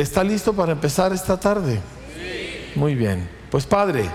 [0.00, 1.78] ¿Está listo para empezar esta tarde?
[2.74, 3.28] Muy bien.
[3.50, 4.08] Pues Padre,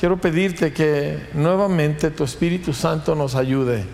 [0.00, 3.84] quiero pedirte que nuevamente tu Espíritu Santo nos ayude.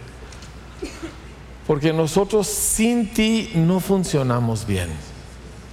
[1.66, 4.90] Porque nosotros sin ti no funcionamos bien.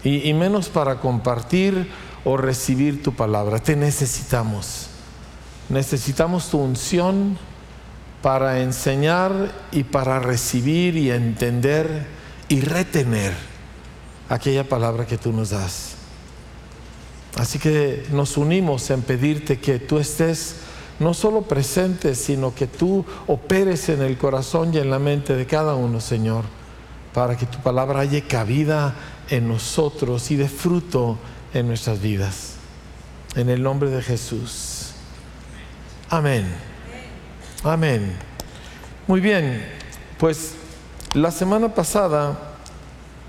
[0.03, 1.91] Y, y menos para compartir
[2.25, 3.59] o recibir tu palabra.
[3.59, 4.87] Te necesitamos.
[5.69, 7.37] Necesitamos tu unción
[8.23, 12.07] para enseñar y para recibir y entender
[12.49, 13.50] y retener
[14.31, 15.95] aquella palabra que tú nos das.
[17.35, 20.55] Así que nos unimos en pedirte que tú estés
[20.99, 25.45] no solo presente, sino que tú operes en el corazón y en la mente de
[25.45, 26.45] cada uno, Señor,
[27.13, 28.95] para que tu palabra haya cabida
[29.29, 31.17] en nosotros y de fruto
[31.53, 32.53] en nuestras vidas.
[33.35, 34.91] En el nombre de Jesús.
[36.09, 36.45] Amén.
[37.63, 38.13] Amén.
[39.07, 39.65] Muy bien,
[40.17, 40.53] pues
[41.13, 42.50] la semana pasada,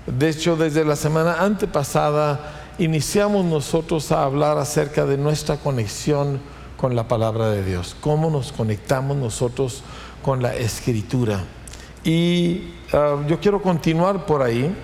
[0.05, 2.39] de hecho desde la semana antepasada,
[2.77, 6.41] iniciamos nosotros a hablar acerca de nuestra conexión
[6.77, 9.83] con la palabra de Dios, cómo nos conectamos nosotros
[10.21, 11.43] con la escritura.
[12.03, 14.75] Y ah, yo quiero continuar por ahí.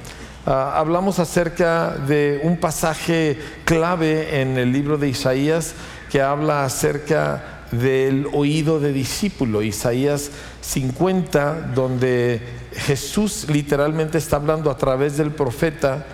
[0.45, 5.73] Ah, hablamos acerca de un pasaje clave en el libro de Isaías
[6.09, 12.41] que habla acerca del oído de discípulo, Isaías 50, donde
[12.79, 16.05] Jesús literalmente está hablando a través del profeta.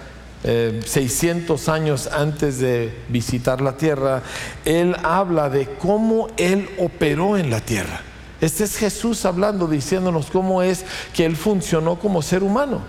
[0.44, 4.22] 600 eh, años antes de visitar la tierra,
[4.64, 8.02] Él habla de cómo Él operó en la tierra.
[8.42, 12.82] Este es Jesús hablando, diciéndonos cómo es que Él funcionó como ser humano.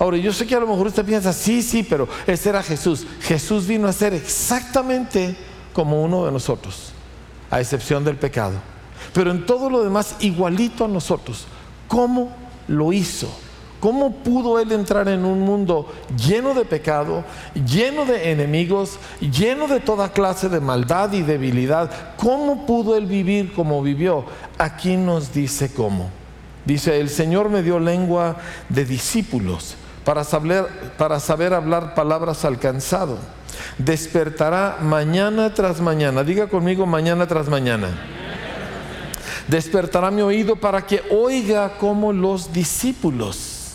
[0.00, 3.06] Ahora, yo sé que a lo mejor usted piensa, sí, sí, pero ese era Jesús.
[3.20, 5.36] Jesús vino a ser exactamente
[5.72, 6.92] como uno de nosotros
[7.50, 8.54] a excepción del pecado.
[9.12, 11.46] Pero en todo lo demás, igualito a nosotros.
[11.86, 12.32] ¿Cómo
[12.70, 13.28] lo hizo?
[13.80, 17.24] ¿Cómo pudo él entrar en un mundo lleno de pecado,
[17.66, 21.90] lleno de enemigos, lleno de toda clase de maldad y debilidad?
[22.16, 24.24] ¿Cómo pudo él vivir como vivió?
[24.58, 26.10] Aquí nos dice cómo.
[26.66, 28.36] Dice, el Señor me dio lengua
[28.68, 30.66] de discípulos para saber,
[30.98, 33.18] para saber hablar palabras alcanzado
[33.78, 36.24] despertará mañana tras mañana.
[36.24, 37.88] Diga conmigo mañana tras mañana.
[39.50, 43.72] Despertará mi oído para que oiga como los discípulos.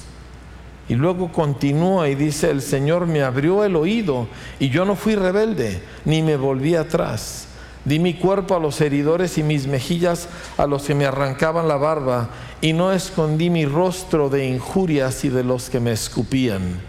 [0.87, 5.15] Y luego continúa y dice, el Señor me abrió el oído y yo no fui
[5.15, 7.47] rebelde, ni me volví atrás.
[7.83, 11.75] Di mi cuerpo a los heridores y mis mejillas a los que me arrancaban la
[11.75, 12.29] barba,
[12.61, 16.79] y no escondí mi rostro de injurias y de los que me escupían,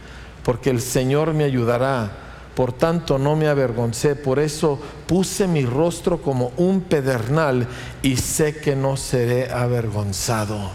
[0.44, 2.25] porque el Señor me ayudará
[2.56, 7.68] por tanto no me avergoncé, por eso puse mi rostro como un pedernal
[8.00, 10.70] y sé que no seré avergonzado.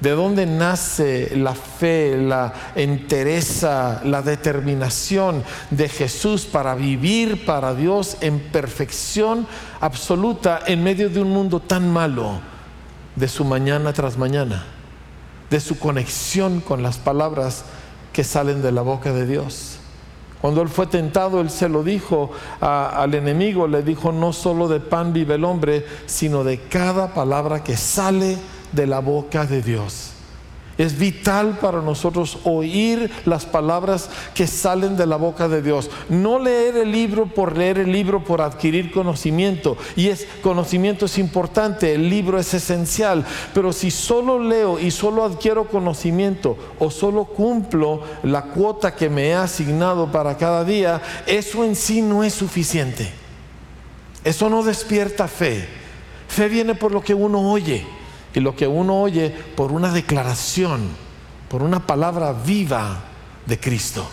[0.00, 8.16] ¿De dónde nace la fe, la entereza, la determinación de Jesús para vivir para Dios
[8.22, 9.46] en perfección
[9.78, 12.40] absoluta en medio de un mundo tan malo?
[13.14, 14.64] De su mañana tras mañana,
[15.50, 17.64] de su conexión con las palabras
[18.14, 19.81] que salen de la boca de Dios.
[20.42, 24.80] Cuando él fue tentado, él se lo dijo al enemigo, le dijo, no solo de
[24.80, 28.36] pan vive el hombre, sino de cada palabra que sale
[28.72, 30.11] de la boca de Dios.
[30.78, 35.90] Es vital para nosotros oír las palabras que salen de la boca de Dios.
[36.08, 39.76] No leer el libro por leer el libro, por adquirir conocimiento.
[39.96, 43.26] Y es conocimiento es importante, el libro es esencial.
[43.52, 49.28] Pero si solo leo y solo adquiero conocimiento o solo cumplo la cuota que me
[49.28, 53.10] he asignado para cada día, eso en sí no es suficiente.
[54.24, 55.68] Eso no despierta fe.
[56.28, 57.84] Fe viene por lo que uno oye
[58.34, 60.88] y lo que uno oye por una declaración,
[61.48, 63.00] por una palabra viva
[63.46, 64.06] de Cristo.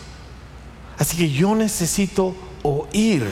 [0.98, 3.24] Así que yo necesito oír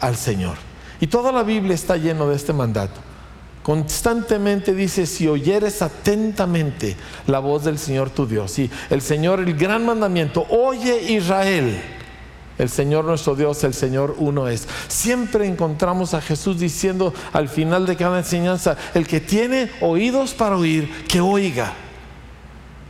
[0.00, 0.56] al Señor.
[1.00, 3.00] Y toda la Biblia está lleno de este mandato.
[3.62, 6.96] Constantemente dice, si oyeres atentamente
[7.26, 8.58] la voz del Señor tu Dios.
[8.58, 11.80] Y el Señor, el gran mandamiento, oye Israel
[12.58, 14.68] el Señor nuestro Dios, el Señor uno es.
[14.88, 20.56] Siempre encontramos a Jesús diciendo al final de cada enseñanza, el que tiene oídos para
[20.56, 21.72] oír, que oiga.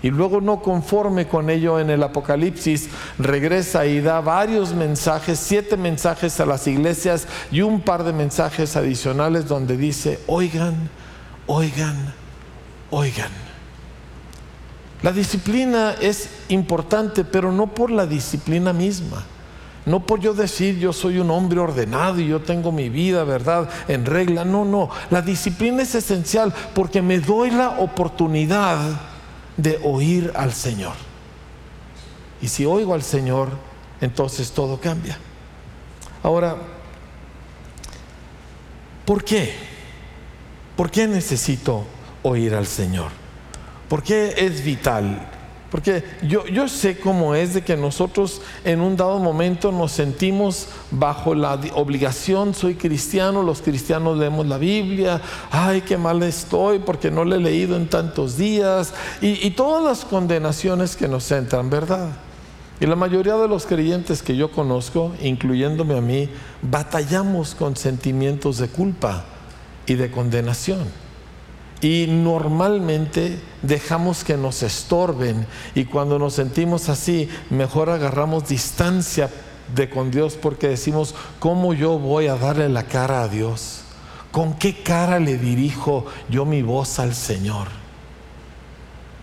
[0.03, 5.79] Y luego no conforme con ello en el Apocalipsis, regresa y da varios mensajes, siete
[5.79, 10.91] mensajes a las iglesias y un par de mensajes adicionales donde dice, oigan,
[11.47, 12.13] oigan,
[12.91, 13.31] oigan.
[15.01, 19.25] La disciplina es importante, pero no por la disciplina misma.
[19.87, 23.69] No por yo decir yo soy un hombre ordenado y yo tengo mi vida, ¿verdad?,
[23.89, 24.45] en regla.
[24.45, 24.89] No, no.
[25.11, 28.79] La disciplina es esencial porque me doy la oportunidad
[29.57, 30.95] de oír al Señor.
[32.41, 33.51] Y si oigo al Señor,
[34.01, 35.19] entonces todo cambia.
[36.23, 36.57] Ahora,
[39.05, 39.55] ¿por qué?
[40.77, 41.85] ¿Por qué necesito
[42.23, 43.11] oír al Señor?
[43.89, 45.29] ¿Por qué es vital?
[45.75, 50.69] Porque yo, yo sé cómo es de que nosotros en un dado momento nos sentimos
[50.93, 57.11] bajo la obligación, soy cristiano, los cristianos leemos la Biblia, ay, qué mal estoy porque
[57.11, 61.69] no le he leído en tantos días, y, y todas las condenaciones que nos entran,
[61.71, 62.11] ¿verdad?
[62.79, 66.29] Y la mayoría de los creyentes que yo conozco, incluyéndome a mí,
[66.63, 69.25] batallamos con sentimientos de culpa
[69.87, 71.04] y de condenación.
[71.85, 79.29] Y normalmente dejamos que nos estorben y cuando nos sentimos así, mejor agarramos distancia
[79.77, 83.83] de con Dios porque decimos, ¿cómo yo voy a darle la cara a Dios?
[84.33, 87.69] ¿Con qué cara le dirijo yo mi voz al Señor?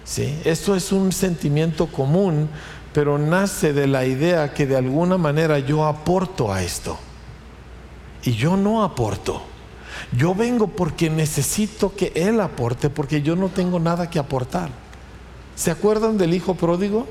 [0.03, 0.39] ¿Sí?
[0.45, 2.47] Esto es un sentimiento común,
[2.93, 6.99] pero nace de la idea que de alguna manera yo aporto a esto.
[8.21, 9.50] Y yo no aporto.
[10.17, 14.69] Yo vengo porque necesito que Él aporte, porque yo no tengo nada que aportar.
[15.55, 17.07] ¿Se acuerdan del hijo pródigo?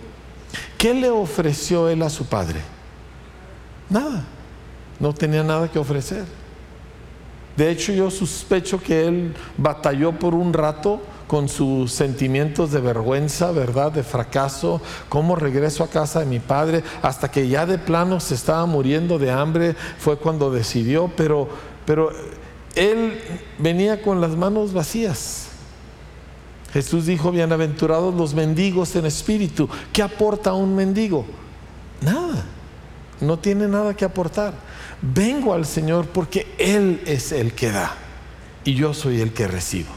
[0.79, 2.61] ¿Qué le ofreció Él a su padre?
[3.89, 4.25] Nada.
[4.99, 6.25] No tenía nada que ofrecer.
[7.57, 13.53] De hecho, yo sospecho que Él batalló por un rato con sus sentimientos de vergüenza,
[13.53, 13.93] ¿verdad?
[13.93, 18.35] De fracaso, cómo regreso a casa de mi padre, hasta que ya de plano se
[18.35, 21.49] estaba muriendo de hambre, fue cuando decidió, pero,
[21.85, 22.11] pero
[22.75, 23.21] él
[23.59, 25.49] venía con las manos vacías.
[26.73, 29.69] Jesús dijo, bienaventurados los mendigos en espíritu.
[29.93, 31.27] ¿Qué aporta un mendigo?
[32.01, 32.45] Nada.
[33.21, 34.55] No tiene nada que aportar.
[35.03, 37.95] Vengo al Señor porque Él es el que da
[38.65, 39.91] y yo soy el que recibo.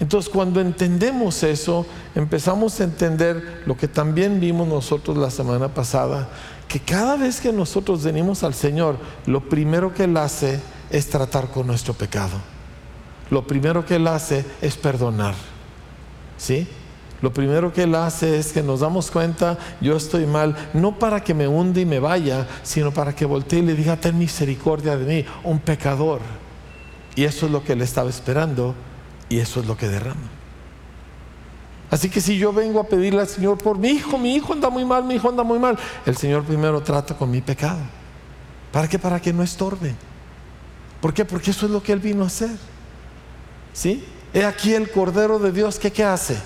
[0.00, 6.28] Entonces cuando entendemos eso, empezamos a entender lo que también vimos nosotros la semana pasada,
[6.68, 10.60] que cada vez que nosotros venimos al Señor, lo primero que Él hace
[10.90, 12.38] es tratar con nuestro pecado.
[13.30, 15.34] Lo primero que Él hace es perdonar.
[16.36, 16.66] ¿Sí?
[17.22, 21.22] Lo primero que Él hace es que nos damos cuenta, yo estoy mal, no para
[21.22, 24.96] que me hunde y me vaya, sino para que voltee y le diga, ten misericordia
[24.96, 26.20] de mí, un pecador.
[27.14, 28.74] Y eso es lo que Él estaba esperando
[29.28, 30.41] y eso es lo que derrama.
[31.92, 34.70] Así que si yo vengo a pedirle al Señor por mi hijo, mi hijo anda
[34.70, 37.80] muy mal, mi hijo anda muy mal, el Señor primero trata con mi pecado.
[38.72, 38.98] ¿Para qué?
[38.98, 39.94] Para que no estorbe.
[41.02, 41.26] ¿Por qué?
[41.26, 42.56] Porque eso es lo que Él vino a hacer.
[43.74, 44.02] ¿Sí?
[44.32, 46.38] He aquí el Cordero de Dios que ¿qué hace?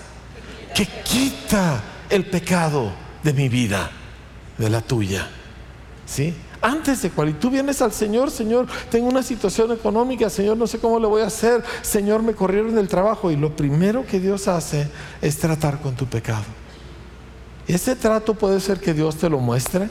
[0.75, 2.91] Que quita el pecado
[3.23, 3.89] de mi vida,
[4.59, 5.29] de la tuya.
[6.07, 6.35] ¿Sí?
[6.67, 10.67] Antes de cual, y tú vienes al Señor, Señor, tengo una situación económica, Señor, no
[10.67, 13.31] sé cómo le voy a hacer, Señor, me corrieron del trabajo.
[13.31, 14.91] Y lo primero que Dios hace
[15.23, 16.43] es tratar con tu pecado.
[17.69, 19.89] Ese trato puede ser que Dios te lo muestre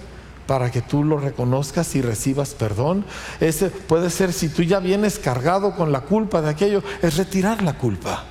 [0.48, 3.06] para que tú lo reconozcas y recibas perdón.
[3.40, 7.64] Ese puede ser si tú ya vienes cargado con la culpa de aquello, es retirar
[7.64, 8.26] la culpa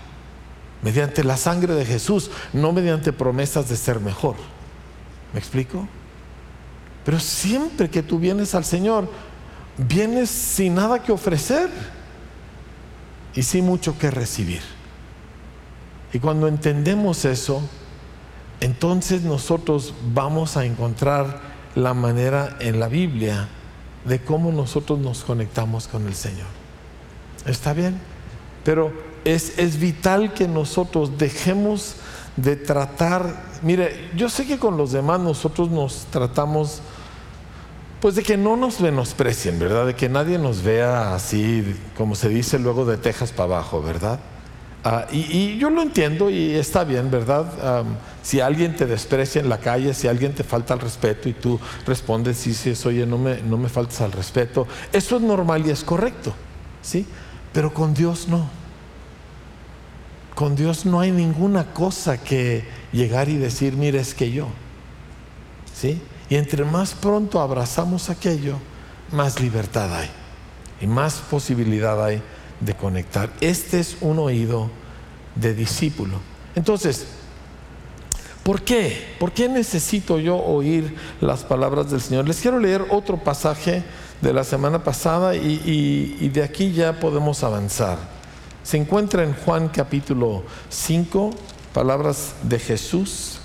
[0.82, 4.36] mediante la sangre de Jesús, no mediante promesas de ser mejor.
[5.32, 5.88] ¿Me explico?
[7.04, 9.08] Pero siempre que tú vienes al Señor,
[9.76, 11.68] vienes sin nada que ofrecer
[13.34, 14.62] y sin mucho que recibir.
[16.12, 17.60] Y cuando entendemos eso,
[18.60, 21.40] entonces nosotros vamos a encontrar
[21.74, 23.48] la manera en la Biblia
[24.04, 26.46] de cómo nosotros nos conectamos con el Señor.
[27.46, 27.98] ¿Está bien?
[28.64, 28.92] Pero
[29.24, 31.96] es, es vital que nosotros dejemos
[32.36, 36.80] de tratar, mire, yo sé que con los demás nosotros nos tratamos,
[38.04, 39.86] pues de que no nos menosprecien, ¿verdad?
[39.86, 44.20] De que nadie nos vea así, como se dice luego de Texas para abajo, ¿verdad?
[44.84, 47.86] Ah, y, yo lo entiendo y está bien, ¿verdad?
[48.22, 51.58] si alguien te desprecia en la calle, si alguien te falta al respeto y tú
[51.86, 55.70] respondes y dices, oye, no me, no me faltes al respeto, eso es normal y
[55.70, 56.34] es correcto,
[56.82, 57.06] ¿sí?
[57.54, 58.50] Pero con Dios no.
[60.34, 64.48] Con Dios no hay ninguna cosa que llegar y decir, mire, es que yo,
[65.74, 66.02] ¿sí?
[66.34, 68.56] Y entre más pronto abrazamos aquello,
[69.12, 70.10] más libertad hay
[70.80, 72.20] y más posibilidad hay
[72.58, 73.30] de conectar.
[73.40, 74.68] Este es un oído
[75.36, 76.16] de discípulo.
[76.56, 77.06] Entonces,
[78.42, 79.14] ¿por qué?
[79.20, 82.26] ¿Por qué necesito yo oír las palabras del Señor?
[82.26, 83.84] Les quiero leer otro pasaje
[84.20, 87.96] de la semana pasada y, de aquí ya podemos avanzar.
[88.64, 91.30] Se encuentra en Juan capítulo 5,
[91.72, 93.38] palabras de Jesús,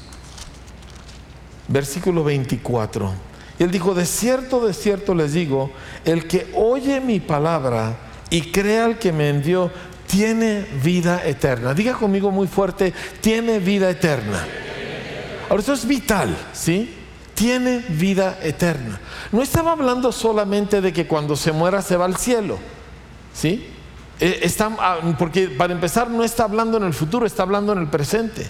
[1.70, 3.14] versículo 24.
[3.60, 5.72] Él dijo, de cierto, de cierto les digo,
[6.06, 7.98] el que oye mi palabra,
[8.30, 9.72] y crea al que me envió,
[10.08, 11.74] tiene vida eterna.
[11.74, 14.46] Diga conmigo muy fuerte, tiene vida eterna.
[15.50, 16.96] Ahora, eso es vital, ¿sí?
[17.40, 19.00] tiene vida eterna.
[19.32, 22.58] No estaba hablando solamente de que cuando se muera se va al cielo,
[23.34, 23.66] ¿sí?
[24.20, 27.80] Eh, está, ah, porque para empezar no está hablando en el futuro, está hablando en
[27.80, 28.46] el presente.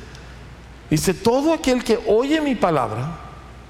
[0.89, 3.17] Dice, todo aquel que oye mi palabra,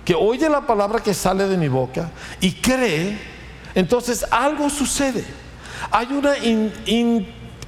[0.05, 2.09] que oye la palabra que sale de mi boca
[2.39, 3.17] y cree,
[3.75, 5.25] entonces algo sucede.
[5.91, 6.31] Hay, una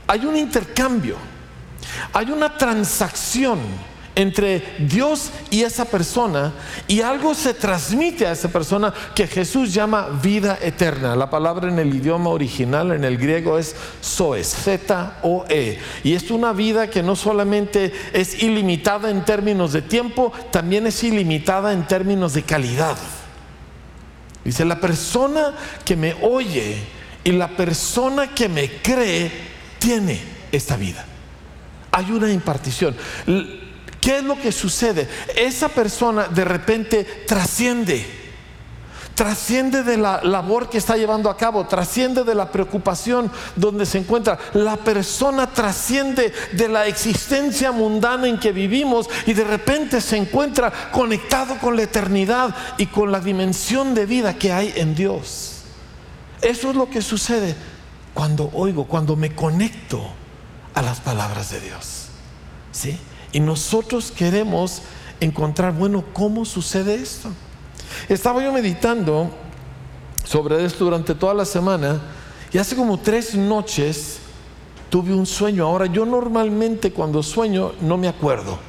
[0.08, 1.18] hay un intercambio,
[2.14, 3.60] hay una transacción
[4.16, 6.52] entre Dios y esa persona
[6.88, 11.16] y algo se transmite a esa persona que Jesús llama vida eterna.
[11.16, 15.80] La palabra en el idioma original, en el griego, es Zoe, Z-O-E.
[16.04, 21.04] Y es una vida que no solamente es ilimitada en términos de tiempo, también es
[21.04, 22.98] ilimitada en términos de calidad.
[24.44, 25.54] Dice, la persona
[25.86, 26.78] que me oye
[27.24, 29.32] y la persona que me cree
[29.80, 30.20] tiene
[30.52, 31.06] esta vida.
[31.92, 32.96] Hay una impartición.
[34.02, 35.08] ¿Qué es lo que sucede?
[35.36, 38.20] Esa persona de repente trasciende.
[39.14, 44.00] Trasciende de la labor que está llevando a cabo, trasciende de la preocupación donde se
[44.00, 44.40] encuentra.
[44.54, 50.74] La persona trasciende de la existencia mundana en que vivimos y de repente se encuentra
[50.92, 55.62] conectado con la eternidad y con la dimensión de vida que hay en Dios.
[56.42, 57.56] Eso es lo que sucede
[58.16, 60.02] cuando oigo, cuando me conecto
[60.74, 62.08] a las palabras de Dios.
[62.72, 62.98] ¿Sí?
[63.32, 64.82] Y nosotros queremos
[65.20, 67.30] encontrar, bueno, ¿cómo sucede esto?
[68.10, 69.30] Estaba yo meditando
[70.24, 72.02] sobre esto durante toda la semana
[72.52, 74.20] y hace como tres noches
[74.90, 75.66] tuve un sueño.
[75.66, 78.60] Ahora, yo normalmente cuando sueño no me acuerdo.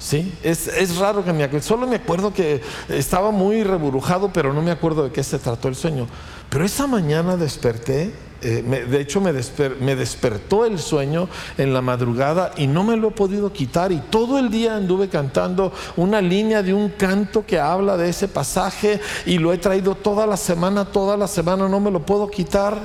[0.00, 0.32] ¿Sí?
[0.44, 1.66] Es, es raro que me acuerde.
[1.66, 5.68] Solo me acuerdo que estaba muy reburujado, pero no me acuerdo de qué se trató
[5.68, 6.06] el sueño.
[6.48, 9.32] Pero esa mañana desperté eh, de hecho me,
[9.80, 13.98] me, despertó el sueño en la madrugada y no me lo he podido quitar y
[13.98, 19.00] todo el día anduve cantando una línea de un canto que habla de ese pasaje
[19.26, 22.78] y lo he traído toda la semana, toda la semana, no me lo puedo quitar.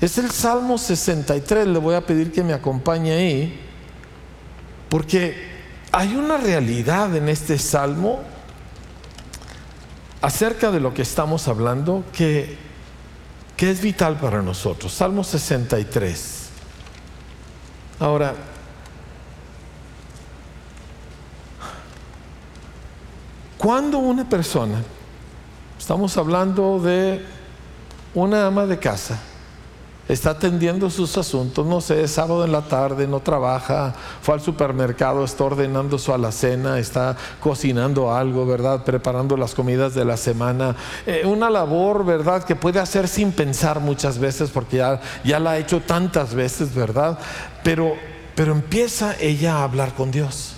[0.00, 3.60] Es el Salmo 63, le voy a pedir que me acompañe ahí,
[4.88, 5.36] porque
[5.92, 8.20] hay una realidad en este Salmo
[10.22, 12.69] acerca de lo que estamos hablando que
[13.60, 14.90] que es vital para nosotros.
[14.90, 16.48] Salmo 63.
[17.98, 18.34] Ahora,
[23.58, 24.82] cuando una persona,
[25.78, 27.22] estamos hablando de
[28.14, 29.20] una ama de casa,
[30.12, 34.40] está atendiendo sus asuntos, no sé, es sábado en la tarde, no trabaja, fue al
[34.40, 38.84] supermercado, está ordenando su alacena, está cocinando algo, ¿verdad?
[38.84, 40.74] Preparando las comidas de la semana.
[41.06, 42.44] Eh, una labor, ¿verdad?
[42.44, 46.74] Que puede hacer sin pensar muchas veces porque ya, ya la ha hecho tantas veces,
[46.74, 47.18] ¿verdad?
[47.62, 47.94] Pero,
[48.34, 50.56] pero empieza ella a hablar con Dios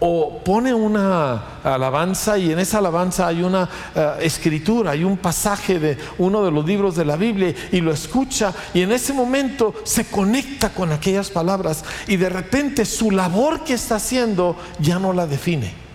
[0.00, 5.78] o pone una alabanza y en esa alabanza hay una eh, escritura, hay un pasaje
[5.78, 9.74] de uno de los libros de la Biblia y lo escucha y en ese momento
[9.84, 15.12] se conecta con aquellas palabras y de repente su labor que está haciendo ya no
[15.12, 15.87] la define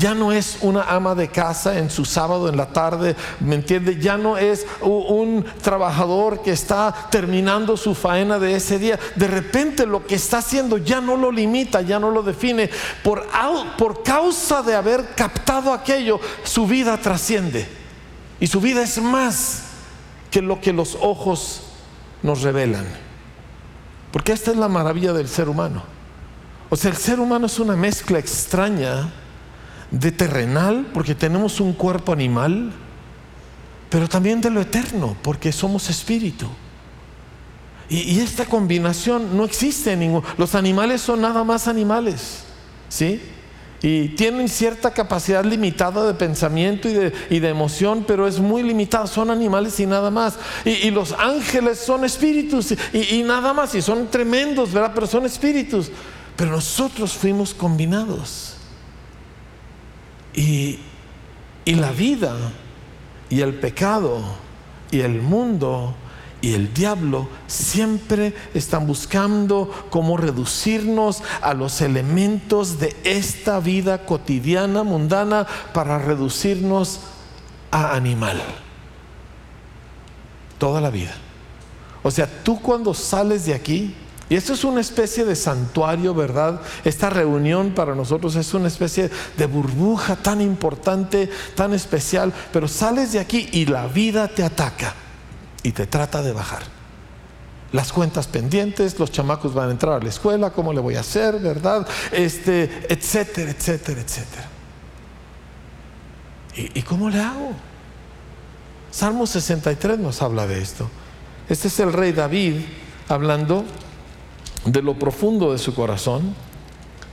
[0.00, 4.00] ya no es una ama de casa en su sábado en la tarde, ¿me entiende?
[4.00, 8.98] Ya no es un trabajador que está terminando su faena de ese día.
[9.14, 12.70] De repente lo que está haciendo ya no lo limita, ya no lo define.
[13.04, 13.26] Por,
[13.76, 17.68] por causa de haber captado aquello, su vida trasciende.
[18.40, 19.64] Y su vida es más
[20.30, 21.60] que lo que los ojos
[22.22, 22.86] nos revelan.
[24.12, 25.82] Porque esta es la maravilla del ser humano.
[26.70, 29.12] O sea, el ser humano es una mezcla extraña
[29.90, 32.72] de terrenal, porque tenemos un cuerpo animal,
[33.88, 36.46] pero también de lo eterno, porque somos espíritu.
[37.88, 40.22] Y, esta combinación no existe en ningún...
[40.38, 42.44] Los animales son nada más animales,
[42.88, 43.20] ¿sí?
[43.82, 49.08] Y tienen cierta capacidad limitada de pensamiento y de, emoción, pero es muy limitada.
[49.08, 50.38] Son animales y nada más.
[50.64, 53.74] Y, los ángeles son espíritus y, y, nada más.
[53.74, 54.92] Y son tremendos, ¿verdad?
[54.94, 55.90] Pero son espíritus.
[56.36, 58.59] Pero nosotros fuimos combinados.
[60.34, 60.78] Y,
[61.66, 62.34] la vida
[63.28, 64.20] y el pecado
[64.90, 65.94] y el mundo
[66.40, 74.82] y el diablo siempre están buscando cómo reducirnos a los elementos de esta vida cotidiana,
[74.82, 77.00] mundana, para reducirnos
[77.70, 78.42] a animal.
[80.58, 81.14] Toda la vida.
[82.02, 83.94] O sea, tú cuando sales de aquí,
[84.30, 86.60] y esto es una especie de santuario, ¿verdad?
[86.84, 93.10] Esta reunión para nosotros es una especie de burbuja tan importante, tan especial, pero sales
[93.10, 94.94] de aquí y la vida te ataca
[95.64, 96.62] y te trata de bajar.
[97.72, 101.00] las cuentas pendientes, los chamacos van a entrar a la escuela, ¿cómo le voy a
[101.00, 101.86] hacer, verdad?
[102.12, 104.48] Este, etcétera, etcétera, etcétera.
[106.56, 107.52] ¿Y, cómo le hago?
[108.90, 110.88] Salmo 63 nos habla de esto.
[111.48, 112.56] Este es el rey David
[113.08, 113.64] hablando
[114.64, 116.34] de lo profundo de su corazón.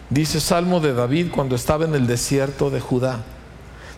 [0.10, 3.24] Dice Salmo de David cuando estaba en el desierto de Judá.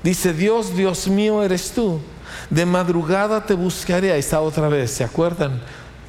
[0.03, 2.00] Dice, Dios, Dios mío eres tú.
[2.50, 4.12] De madrugada te buscaré.
[4.12, 5.62] Ahí está otra vez, ¿se acuerdan?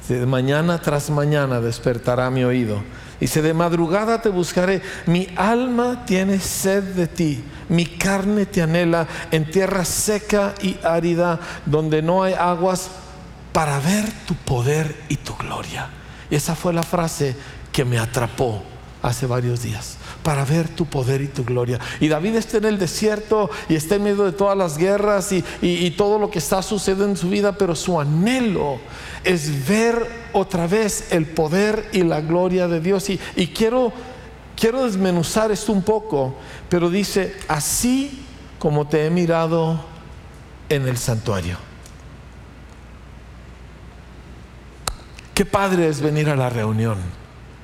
[0.07, 2.81] De mañana tras mañana despertará mi oído.
[3.19, 4.81] Dice, de madrugada te buscaré.
[5.05, 7.43] Mi alma tiene sed de ti.
[7.69, 12.89] Mi carne te anhela en tierra seca y árida, donde no hay aguas,
[13.53, 15.89] para ver tu poder y tu gloria.
[16.31, 17.35] Y esa fue la frase
[17.71, 18.63] que me atrapó
[19.03, 21.79] hace varios días para ver tu poder y tu gloria.
[21.99, 25.91] Y David está en el desierto y está en medio de todas las guerras y,
[25.97, 28.79] todo lo que está sucediendo en su vida, pero su anhelo
[29.23, 33.09] es ver otra vez el poder y la gloria de Dios.
[33.09, 33.91] Y, quiero
[34.85, 36.35] desmenuzar esto un poco,
[36.69, 38.23] pero dice, así
[38.57, 39.83] como te he mirado
[40.69, 41.70] en el santuario.
[45.41, 46.97] Qué padre es venir a la reunión,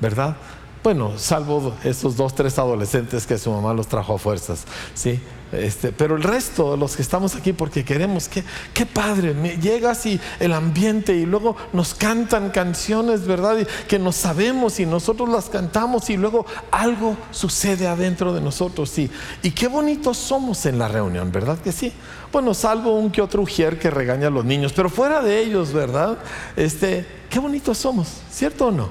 [0.01, 0.35] ¿verdad?
[0.83, 4.65] Bueno, salvo estos dos, tres adolescentes que su mamá los trajo a fuerzas,
[4.95, 5.21] ¿sí?
[5.51, 10.19] Este, pero el resto, los que estamos aquí porque queremos, qué, qué padre, llega así
[10.41, 13.59] el ambiente y luego nos cantan canciones, ¿verdad?
[13.59, 18.97] Y que nos sabemos y nosotros las cantamos y luego algo sucede adentro de nosotros.
[18.99, 19.09] Y,
[19.41, 21.93] y qué bonitos somos en la reunión, ¿verdad que sí?
[22.31, 25.71] Bueno, salvo un que otro ujier que regaña a los niños, pero fuera de ellos,
[25.71, 26.17] ¿verdad?
[26.57, 28.89] Este, qué bonitos somos, ¿cierto o no?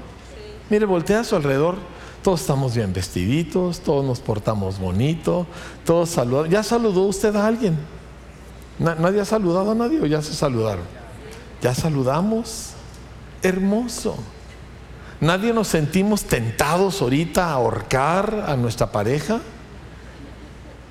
[0.71, 1.96] Mire, voltea a su alrededor.
[2.27, 5.47] Todos estamos bien vestiditos, todos nos portamos bonito,
[5.85, 6.51] todos saludan.
[6.51, 7.79] ¿Ya saludó usted a alguien?
[8.81, 10.83] ¿Nadie ha saludado a nadie o ya se saludaron?
[11.63, 12.71] ¿Ya saludamos?
[13.45, 14.17] Hermoso.
[15.21, 19.41] ¿Nadie nos sentimos tentados ahorita a ahorcar a nuestra pareja?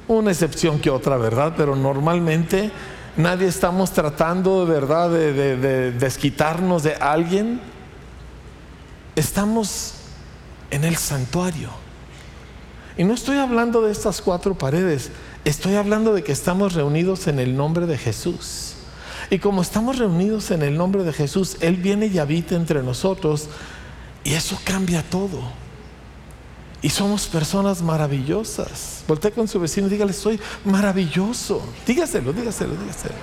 [0.08, 1.56] Una excepción que otra, ¿verdad?
[1.58, 2.72] Pero normalmente
[3.18, 7.60] nadie estamos tratando de verdad de desquitarnos de alguien
[9.18, 9.96] estamos
[10.72, 11.70] en el santuario.
[12.98, 15.12] Y no estoy hablando de estas cuatro paredes,
[15.44, 18.76] estoy hablando de que estamos reunidos en el nombre de Jesús.
[19.30, 23.48] Y como estamos reunidos en el nombre de Jesús, Él viene y habita entre nosotros
[24.24, 25.42] y eso cambia todo.
[26.82, 29.04] Y somos personas maravillosas.
[29.08, 31.66] Voltea con su vecino y dígale, soy maravilloso.
[31.86, 33.16] Dígaselo, dígaselo, dígaselo.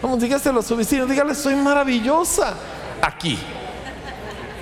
[0.00, 2.54] Vamos, dígaselo a su vecino, dígale, soy maravillosa.
[3.02, 3.38] Aquí,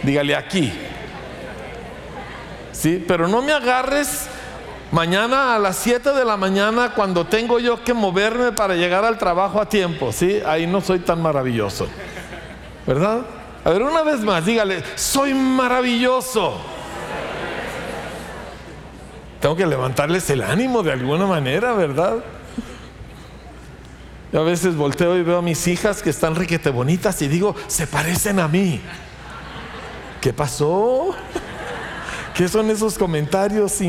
[0.03, 0.71] Dígale aquí.
[2.85, 4.27] Sí, pero no me agarres
[4.92, 9.16] mañana a las 7 de la mañana cuando tengo yo que moverme para llegar al
[9.16, 10.12] trabajo a tiempo.
[10.12, 11.88] Sí, ahí no soy tan maravilloso.
[12.87, 13.23] ¿Verdad?
[13.64, 16.61] A ver, una vez más, dígale, soy maravilloso.
[19.40, 22.16] Tengo que levantarles el ánimo de alguna manera, ¿verdad?
[24.31, 27.57] Yo a veces volteo y veo a mis hijas que están riquete bonitas y digo,
[27.66, 28.79] se parecen a mí.
[30.20, 31.16] ¿Qué pasó?
[32.35, 33.81] ¿Qué son esos comentarios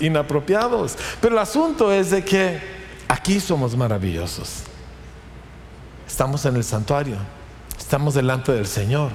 [0.00, 0.96] inapropiados?
[1.20, 2.60] Pero el asunto es de que
[3.08, 4.64] aquí somos maravillosos.
[6.06, 7.16] Estamos en el santuario,
[7.78, 9.12] estamos delante del Señor.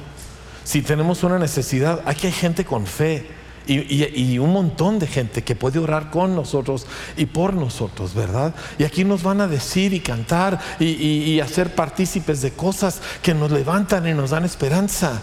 [0.64, 3.28] Si tenemos una necesidad, aquí hay gente con fe
[3.68, 8.56] y, un montón de gente que puede orar con nosotros y por nosotros, ¿verdad?
[8.80, 13.52] Y aquí nos van a decir y cantar y hacer partícipes de cosas que nos
[13.52, 15.22] levantan y nos dan esperanza.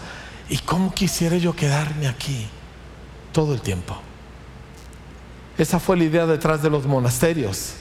[0.49, 2.49] ¿Y cómo quisiera yo quedarme aquí
[3.38, 3.96] todo el tiempo?
[5.57, 7.74] Esa fue la idea detrás de los monasterios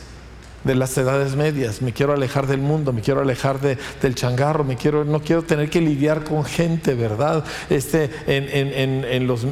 [0.63, 1.81] de las edades medias.
[1.81, 5.71] Me quiero alejar del mundo, me quiero alejar del changarro, me quiero, no quiero tener
[5.71, 7.43] que lidiar con gente, ¿verdad?
[7.71, 9.47] Este, en, los,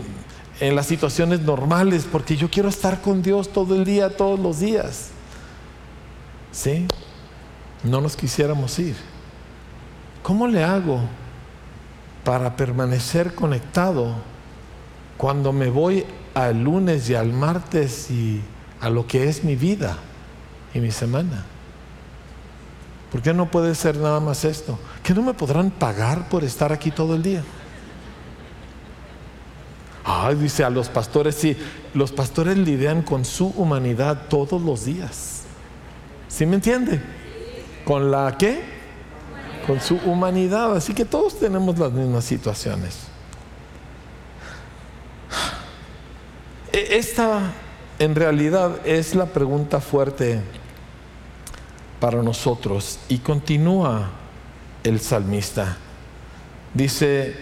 [0.59, 4.59] en las situaciones normales, porque yo quiero estar con Dios todo el día, todos los
[4.59, 5.09] días.
[6.51, 6.85] ¿Sí?
[7.81, 8.95] No nos quisiéramos ir.
[10.21, 10.99] ¿Cómo le hago
[12.23, 14.34] para permanecer conectado
[15.17, 18.41] cuando me voy al lunes y al martes y
[18.82, 19.97] a lo que es mi vida
[20.73, 21.45] y mi semana.
[23.12, 24.78] ¿Por qué no puede ser nada más esto?
[25.04, 27.43] ¿Que no me podrán pagar por estar aquí todo el día?
[30.04, 31.58] Ay, dice a los pastores, sí,
[31.93, 35.43] los pastores lidian con su humanidad todos los días.
[36.28, 37.01] ¿Sí me entiende?
[37.86, 38.75] ¿Con la qué?
[39.65, 40.75] con su humanidad.
[40.75, 43.14] Así que todos tenemos las mismas situaciones.
[46.75, 47.53] Esta
[47.99, 50.41] en realidad es la pregunta fuerte
[51.99, 54.09] para nosotros y continúa
[54.83, 55.77] el salmista.
[56.73, 57.35] Dice,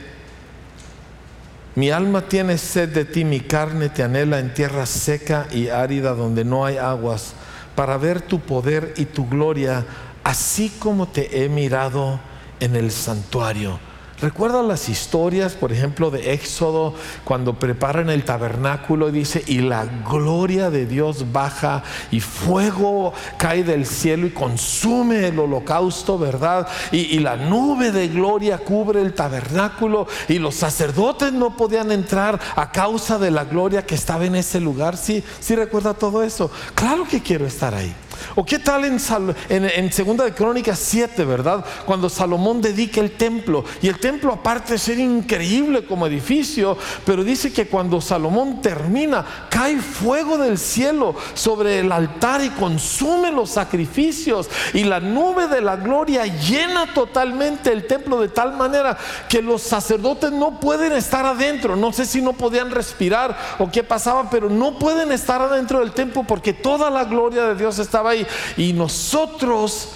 [1.75, 6.13] Mi alma tiene sed de ti, mi carne te anhela en tierra seca y árida
[6.13, 7.33] donde no hay aguas,
[7.75, 9.83] para ver tu poder y tu gloria,
[10.23, 12.19] así como te he mirado
[12.59, 13.79] en el santuario.
[14.23, 16.93] ¿Recuerda las historias, por ejemplo, de Éxodo,
[17.25, 23.65] cuando preparan el tabernáculo y dice, y la gloria de Dios baja y fuego cae
[23.65, 26.69] del cielo y consume el holocausto, ¿verdad?
[26.93, 32.71] Y, la nube de gloria cubre el tabernáculo y los sacerdotes no podían entrar a
[32.71, 34.95] causa de la gloria que estaba en ese lugar.
[34.95, 36.49] Sí, sí recuerda todo eso.
[36.75, 37.93] Claro que quiero estar ahí.
[38.35, 41.65] ¿O qué tal en, Segunda de Crónicas 7, verdad?
[41.85, 43.63] Cuando Salomón dedica el templo.
[43.81, 49.25] Y el templo aparte de ser increíble como edificio, pero dice que cuando Salomón termina,
[49.49, 54.49] cae fuego del cielo sobre el altar y consume los sacrificios.
[54.73, 58.97] Y la nube de la gloria llena totalmente el templo de tal manera
[59.29, 61.75] que los sacerdotes no pueden estar adentro.
[61.75, 65.91] No sé si no podían respirar o qué pasaba, pero no pueden estar adentro del
[65.91, 68.12] templo porque toda la gloria de Dios estaba
[68.57, 69.89] Y nosotros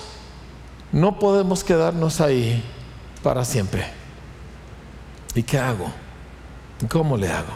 [0.92, 2.64] no podemos quedarnos ahí
[3.24, 3.86] para siempre.
[5.36, 5.92] ¿Y qué hago?
[6.90, 7.54] ¿Cómo le hago?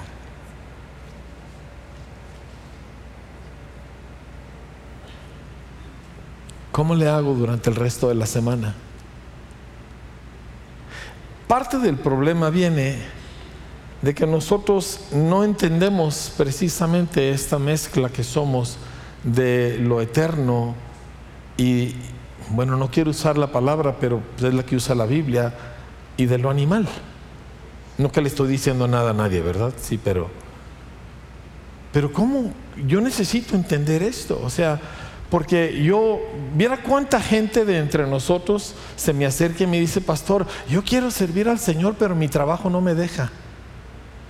[6.72, 8.74] ¿Cómo le hago durante el resto de la semana?
[11.48, 12.98] Parte del problema viene
[14.02, 18.78] de que nosotros no entendemos precisamente esta mezcla que somos
[19.24, 20.76] de lo eterno
[21.58, 21.96] y,
[22.50, 25.54] bueno, no quiero usar la palabra, pero es la que usa la Biblia,
[26.18, 26.88] y de lo animal.
[27.98, 29.74] No que le estoy diciendo nada a nadie, ¿verdad?
[29.78, 30.30] Sí, pero...
[31.92, 32.54] Pero ¿cómo?
[32.88, 34.40] Yo necesito entender esto.
[34.44, 34.80] O sea,
[35.30, 36.20] porque yo,
[36.56, 41.12] viera cuánta gente de entre nosotros se me acerca y me dice, pastor, yo quiero
[41.12, 43.30] servir al Señor, pero mi trabajo no me deja.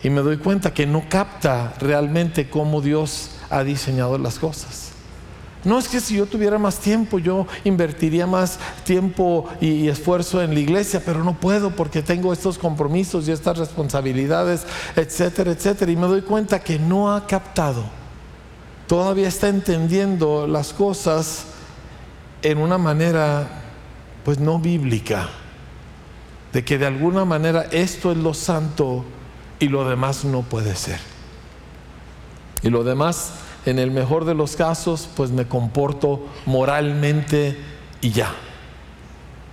[0.03, 4.91] Y me doy cuenta que no capta realmente cómo Dios ha diseñado las cosas.
[5.63, 10.55] No es que si yo tuviera más tiempo, yo invertiría más tiempo y, esfuerzo en
[10.55, 15.91] la iglesia, pero no puedo porque tengo estos compromisos y estas responsabilidades, etcétera, etcétera.
[15.91, 17.83] Y me doy cuenta que no ha captado,
[18.87, 21.45] todavía está entendiendo las cosas
[22.41, 23.47] en una manera,
[24.25, 25.29] pues no bíblica,
[26.53, 29.05] de que de alguna manera esto es lo santo
[29.59, 31.10] y lo demás no puede ser.
[32.63, 33.33] Y lo demás
[33.65, 37.57] en el mejor de los casos, pues me comporto moralmente
[38.01, 38.33] y ya.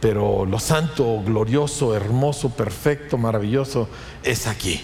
[0.00, 3.88] Pero lo santo, glorioso, hermoso, perfecto, maravilloso
[4.22, 4.80] es aquí,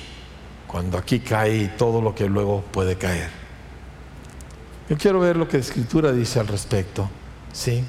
[0.67, 3.31] cuando aquí cae todo lo que luego puede caer.
[4.89, 7.09] Yo quiero ver lo que la Escritura dice al respecto.
[7.53, 7.85] ¿sí?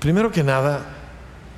[0.00, 0.86] Primero que nada,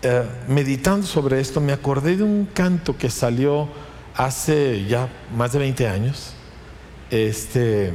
[0.03, 3.69] eh, meditando sobre esto, me acordé de un canto que salió
[4.17, 6.35] hace ya más de 20 años.
[7.11, 7.93] Este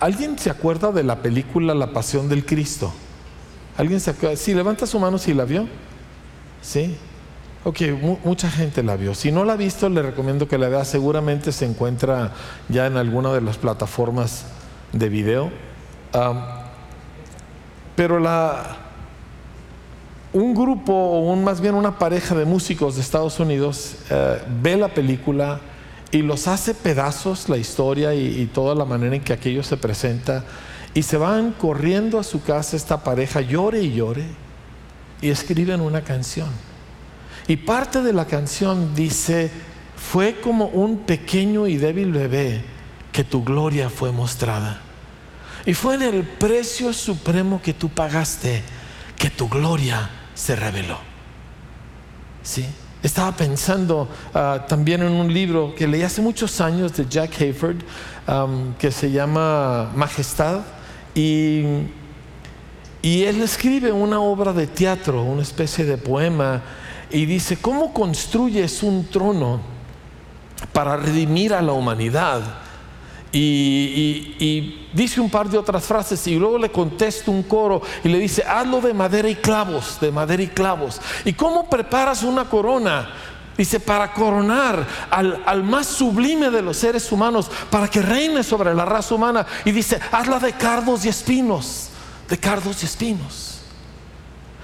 [0.00, 2.90] ¿Alguien se acuerda de la película La Pasión del Cristo?
[3.76, 4.34] ¿Alguien se acuerda?
[4.34, 5.66] Sí, levanta su mano si la vio.
[6.62, 6.96] Sí.
[7.64, 7.82] Ok,
[8.24, 9.14] mucha gente la vio.
[9.14, 10.86] Si no la ha visto, le recomiendo que la vea.
[10.86, 12.32] Seguramente se encuentra
[12.70, 14.46] ya en alguna de las plataformas
[14.94, 15.50] de video.
[17.94, 18.18] pero
[20.32, 24.88] un grupo, o más bien una pareja de músicos de Estados Unidos, eh, ve la
[24.88, 25.60] película
[26.12, 30.44] y los hace pedazos la historia y, toda la manera en que aquello se presenta.
[30.92, 34.24] Y se van corriendo a su casa esta pareja, llore y llore,
[35.22, 36.48] y escriben una canción.
[37.46, 39.50] Y parte de la canción dice,
[39.96, 42.62] fue como un pequeño y débil bebé
[43.12, 44.80] que tu gloria fue mostrada.
[45.64, 48.62] Y fue en el precio supremo que tú pagaste
[49.16, 50.98] que tu gloria se reveló.
[52.42, 52.66] ¿Sí?
[53.02, 57.76] Estaba pensando ah, también en un libro que leí hace muchos años de Jack Hayford,
[58.78, 60.60] que se llama Majestad,
[61.14, 61.64] y,
[63.02, 66.62] y él escribe una obra de teatro, una especie de poema,
[67.10, 69.60] y dice, ¿cómo construyes un trono
[70.72, 72.42] para redimir a la humanidad?
[73.32, 78.18] Y, dice un par de otras frases y luego le contesta un coro y le
[78.18, 81.00] dice, hazlo de madera y clavos, de madera y clavos.
[81.24, 83.08] ¿Y cómo preparas una corona?
[83.56, 88.74] Dice, para coronar al, al, más sublime de los seres humanos, para que reine sobre
[88.74, 89.46] la raza humana.
[89.64, 91.90] Y dice, hazla de cardos y espinos,
[92.28, 93.60] de cardos y espinos.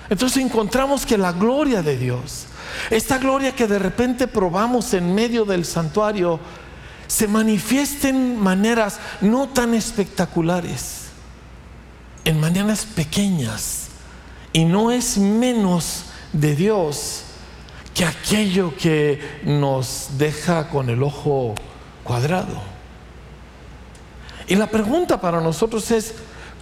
[0.08, 2.46] Entonces encontramos que la gloria de Dios,
[2.90, 6.40] esta gloria que de repente probamos en medio del santuario,
[7.06, 11.06] se manifiesten maneras no tan espectaculares,
[12.24, 13.88] en maneras pequeñas.
[14.52, 17.22] Y no es menos de Dios
[17.94, 21.54] que aquello que nos deja con el ojo
[22.04, 22.62] cuadrado.
[24.48, 26.14] Y la pregunta para nosotros es,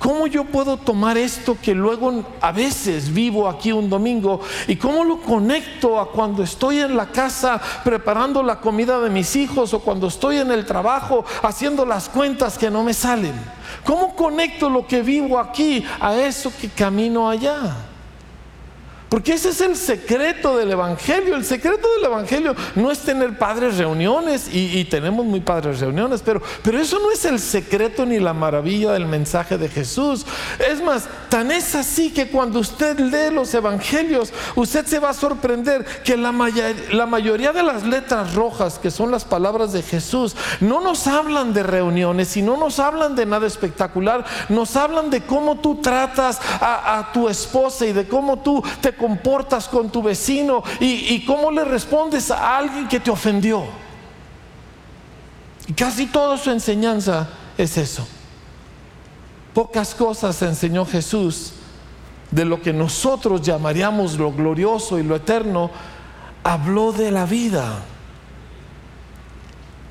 [0.05, 4.39] ¿Cómo yo puedo tomar esto que luego a veces vivo aquí un domingo
[4.69, 9.35] y cómo lo conecto a cuando estoy en la casa preparando la comida de mis
[9.35, 13.33] hijos o cuando estoy en el trabajo haciendo las cuentas que no me salen?
[13.83, 17.75] ¿Cómo conecto lo que vivo aquí a eso que camino allá?
[19.15, 21.37] Porque ese es el secreto del Evangelio.
[21.37, 26.43] El secreto del Evangelio no es tener padres reuniones, y, tenemos muy padres reuniones, pero,
[26.65, 30.27] pero eso no es el secreto ni la maravilla del mensaje de Jesús.
[30.69, 35.15] Es más, tan es así que cuando usted lee los Evangelios, usted se va a
[35.15, 40.81] sorprender que la, mayoría de las letras rojas, que son las palabras de Jesús, no
[40.81, 45.61] nos hablan de reuniones y no nos hablan de nada espectacular, nos hablan de cómo
[45.61, 50.63] tú tratas a, a tu esposa y de cómo tú te comportas con tu vecino
[50.81, 53.63] y, cómo le respondes a alguien que te ofendió.
[55.67, 58.07] Y casi toda su enseñanza es eso.
[59.53, 61.53] Pocas cosas enseñó Jesús
[62.31, 65.71] de lo que nosotros llamaríamos lo glorioso y lo eterno.
[66.43, 67.83] Habló de la vida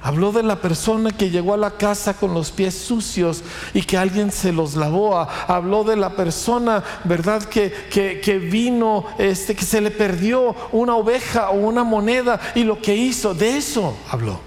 [0.05, 3.41] Habló de la persona que llegó a la casa con los pies sucios
[3.73, 5.17] y que alguien se los lavó.
[5.17, 7.41] Habló de la persona, ¿verdad?
[7.43, 12.81] Que, que, vino, este, que se le perdió una oveja o una moneda y lo
[12.81, 13.33] que hizo.
[13.33, 14.41] De eso habló.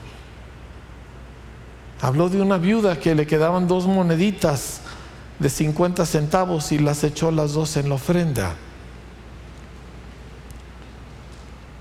[2.02, 4.82] Habló de una viuda que le quedaban dos moneditas
[5.38, 8.56] de 50 centavos y las echó las dos en la ofrenda.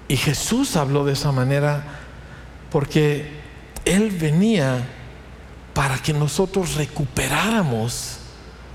[0.08, 1.84] Y Jesús habló de esa manera
[2.72, 3.35] porque
[3.86, 4.86] él venía
[5.74, 8.18] para que nosotros recuperáramos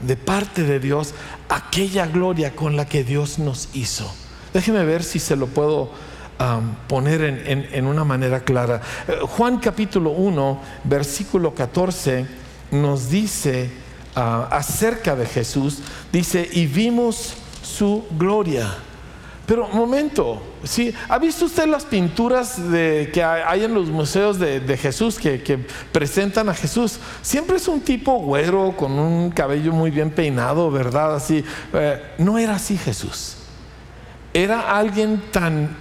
[0.01, 1.15] de parte de Dios
[1.49, 4.11] aquella gloria con la que Dios nos hizo.
[4.55, 5.91] Déjeme ver si se lo puedo
[6.89, 8.81] poner en, una manera clara.
[9.07, 12.25] Eh, Juan capítulo 1, versículo 14,
[12.71, 13.71] nos dice
[14.17, 18.75] ah, acerca de Jesús, dice, y vimos su gloria
[19.51, 20.95] pero momento, ¿sí?
[21.09, 26.55] ¿ha visto usted las pinturas que hay en los museos de, Jesús que, presentan a
[26.55, 27.01] Jesús?
[27.21, 31.17] Siempre es un tipo güero con un cabello muy bien peinado, ¿verdad?
[31.17, 31.45] Así.
[31.73, 33.39] Eh, no era así Jesús.
[34.33, 35.77] Era alguien tan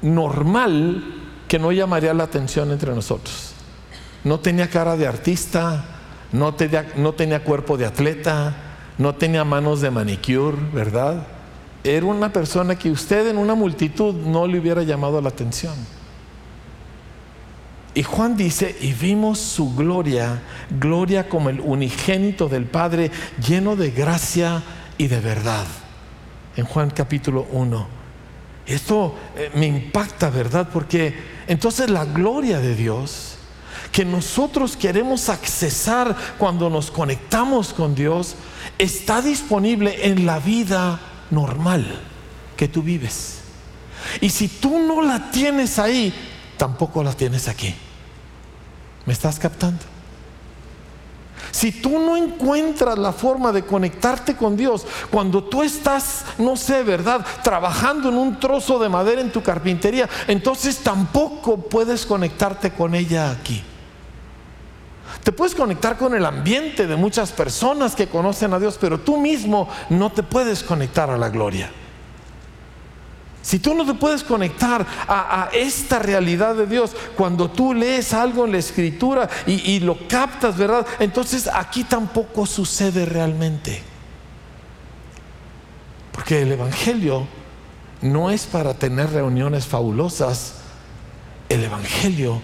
[0.00, 1.02] normal
[1.48, 3.54] que no llamaría la atención entre nosotros.
[4.22, 5.84] No tenía cara de artista,
[6.30, 8.54] no tenía cuerpo de atleta,
[8.98, 11.33] no tenía manos de manicure, ¿verdad?
[11.84, 15.74] Era una persona que usted en una multitud no le hubiera llamado la atención.
[17.92, 20.42] Y Juan dice, y vimos su gloria,
[20.80, 23.10] gloria como el unigénito del Padre,
[23.46, 24.62] lleno de gracia
[24.98, 25.66] y de verdad.
[26.56, 27.86] En Juan capítulo 1.
[28.66, 30.70] Esto eh, me impacta, ¿verdad?
[30.72, 31.14] Porque
[31.46, 33.36] entonces la gloria de Dios,
[33.92, 38.36] que nosotros queremos accesar cuando nos conectamos con Dios,
[38.78, 40.98] está disponible en la vida
[41.30, 42.00] normal
[42.56, 43.40] que tú vives.
[44.20, 46.12] Y si tú no la tienes ahí,
[46.56, 47.74] tampoco la tienes aquí.
[49.06, 49.84] ¿Me estás captando?
[51.50, 56.82] Si tú no encuentras la forma de conectarte con Dios, cuando tú estás, no sé,
[56.82, 62.94] ¿verdad?, trabajando en un trozo de madera en tu carpintería, entonces tampoco puedes conectarte con
[62.94, 63.62] ella aquí.
[65.24, 69.16] Te puedes conectar con el ambiente de muchas personas que conocen a Dios, pero tú
[69.16, 71.70] mismo no te puedes conectar a la gloria.
[73.40, 78.44] Si tú no te puedes conectar a, esta realidad de Dios, cuando tú lees algo
[78.44, 80.86] en la escritura y, lo captas, ¿verdad?
[80.98, 83.82] Entonces aquí tampoco sucede realmente.
[86.12, 87.26] Porque el Evangelio
[88.02, 90.56] no es para tener reuniones fabulosas,
[91.48, 92.42] el Evangelio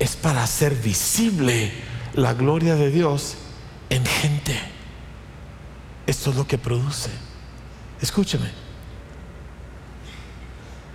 [0.00, 1.72] es para hacer visible
[2.16, 3.36] la gloria de Dios
[3.90, 4.58] en gente.
[6.06, 7.10] Esto es lo que produce.
[8.00, 8.50] Escúcheme.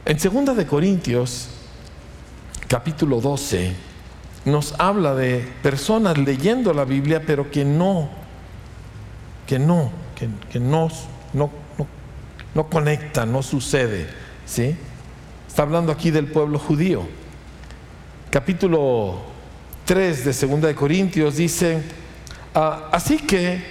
[0.03, 1.49] En 2 de Corintios,
[2.67, 3.73] capítulo 12,
[4.45, 8.09] nos habla de personas leyendo la Biblia, pero que no,
[9.45, 10.89] que no, que, no,
[11.33, 11.87] no, no,
[12.55, 14.07] no conecta, no sucede.
[14.47, 14.75] ¿sí?
[15.47, 17.03] Está hablando aquí del pueblo judío.
[18.31, 19.30] Capítulo
[19.91, 21.81] 3 de 2 de Corintios dice,
[22.55, 23.61] ah, así que,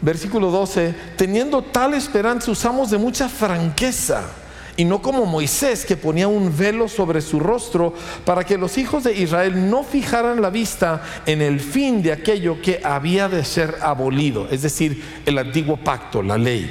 [0.00, 4.22] versículo 12, teniendo tal esperanza usamos de mucha franqueza
[4.78, 7.92] y no como Moisés que ponía un velo sobre su rostro
[8.24, 12.62] para que los hijos de Israel no fijaran la vista en el fin de aquello
[12.62, 16.70] que había de ser abolido, es decir, el antiguo pacto, la ley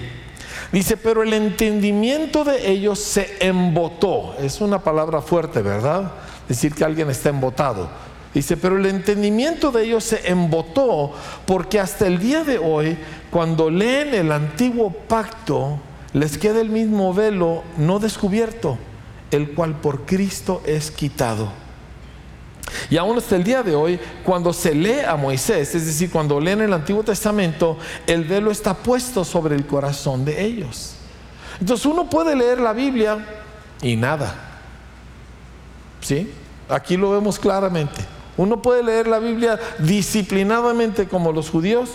[0.71, 4.36] Dice, pero el entendimiento de ellos se embotó.
[4.39, 6.12] Es una palabra fuerte, ¿verdad?
[6.47, 7.89] Decir que alguien está embotado.
[8.33, 11.13] Dice, pero el entendimiento de ellos se embotó
[11.47, 12.97] porque hasta el día de hoy,
[13.31, 15.79] cuando leen el antiguo pacto,
[16.13, 18.77] les queda el mismo velo no descubierto,
[19.31, 21.51] el cual por Cristo es quitado.
[22.91, 26.39] Y aún hasta el día de hoy, cuando se lee a Moisés, es decir, cuando
[26.39, 30.93] leen el Antiguo Testamento, el velo está puesto sobre el corazón de ellos.
[31.59, 33.25] Entonces uno puede leer la Biblia
[33.81, 34.35] y nada.
[36.01, 36.31] ¿Sí?
[36.69, 38.18] Aquí lo vemos claramente.
[38.39, 41.89] Uno puede leer la Biblia disciplinadamente como los judíos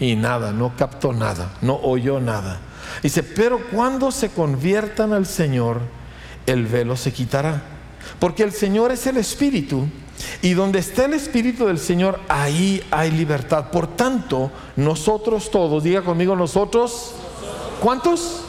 [0.00, 2.58] y nada, no captó nada, no oyó nada.
[3.04, 5.78] Dice, pero cuando se conviertan al Señor,
[6.44, 7.62] el velo se quitará.
[8.18, 9.86] Porque el Señor es el Espíritu
[10.42, 13.70] y donde está el Espíritu del Señor, ahí hay libertad.
[13.70, 17.12] Por tanto, nosotros todos, diga conmigo nosotros,
[17.78, 18.42] ¿cuántos?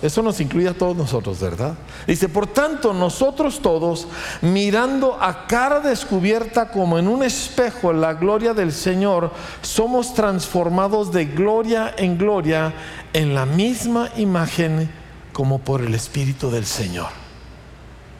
[0.00, 1.74] Eso nos incluye a todos nosotros, ¿verdad?
[2.06, 4.06] Dice, por tanto, nosotros todos,
[4.42, 11.26] mirando a cara descubierta como en un espejo la gloria del Señor, somos transformados de
[11.26, 12.72] gloria en gloria
[13.12, 14.88] en la misma imagen
[15.32, 17.08] como por el Espíritu del Señor.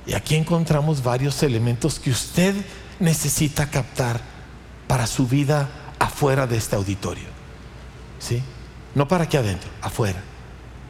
[0.05, 2.57] Y aquí encontramos varios elementos que usted
[2.99, 4.21] necesita captar
[4.89, 5.69] para su vida
[6.01, 7.29] afuera de este auditorio.
[8.19, 8.43] ¿Sí?
[8.97, 10.21] No para aquí adentro, afuera.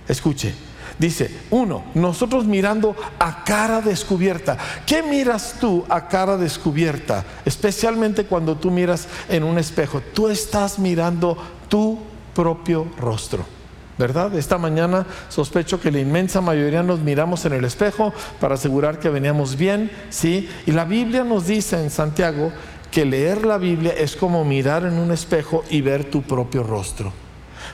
[0.06, 0.54] Escuche,
[0.98, 4.56] dice, uno, nosotros mirando a cara descubierta.
[4.86, 7.24] ¿Qué miras tú a cara descubierta?
[7.44, 10.02] Especialmente cuando tú miras en un espejo.
[10.12, 11.36] Tú estás mirando
[11.68, 11.98] tu
[12.34, 13.58] propio rostro.
[13.98, 14.34] ¿verdad?
[14.36, 19.08] Esta mañana sospecho que la inmensa mayoría nos miramos en el espejo para asegurar que
[19.08, 20.48] veníamos bien, ¿sí?
[20.66, 22.52] Y la Biblia nos dice en Santiago
[22.92, 27.12] que leer la Biblia es como mirar en un espejo y ver tu propio rostro.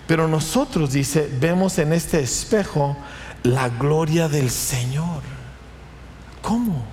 [0.07, 2.97] Pero nosotros, dice, vemos en este espejo
[3.43, 5.23] la gloria del Señor.
[6.43, 6.85] ¿Cómo?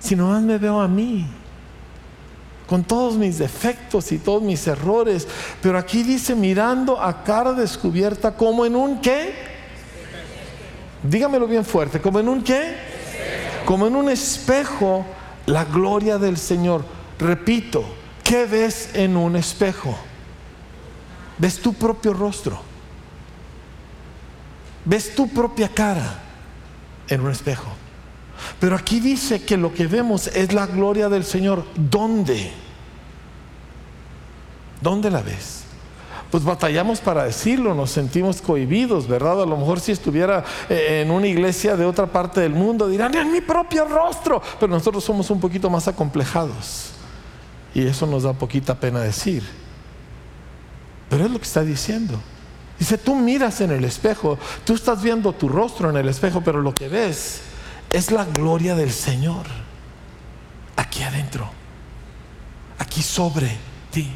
[0.00, 1.26] Si nomás me veo a mí
[2.72, 5.28] con todos mis defectos y todos mis errores.
[5.60, 9.34] Pero aquí dice mirando a cara descubierta como en un qué.
[11.02, 12.74] Dígamelo bien fuerte, como en un qué.
[13.66, 15.04] Como en un espejo
[15.44, 16.82] la gloria del Señor.
[17.18, 17.84] Repito,
[18.24, 19.94] ¿qué ves en un espejo?
[21.42, 22.56] Ves tu propio rostro.
[24.84, 26.20] Ves tu propia cara
[27.08, 27.66] en un espejo.
[28.60, 31.64] Pero aquí dice que lo que vemos es la gloria del Señor.
[31.74, 32.52] ¿Dónde?
[34.80, 35.64] ¿Dónde la ves?
[36.30, 39.42] Pues batallamos para decirlo, nos sentimos cohibidos, ¿verdad?
[39.42, 43.16] A lo mejor si estuviera eh, en una iglesia de otra parte del mundo dirán,
[43.16, 46.92] en mi propio rostro, pero nosotros somos un poquito más acomplejados.
[47.74, 49.42] Y eso nos da poquita pena decir.
[51.12, 52.18] Pero es lo que está diciendo.
[52.78, 56.62] Dice, tú miras en el espejo, tú estás viendo tu rostro en el espejo, pero
[56.62, 57.42] lo que ves
[57.92, 59.44] es la gloria del Señor
[60.74, 61.50] aquí adentro,
[62.78, 63.54] aquí sobre
[63.90, 64.10] ti.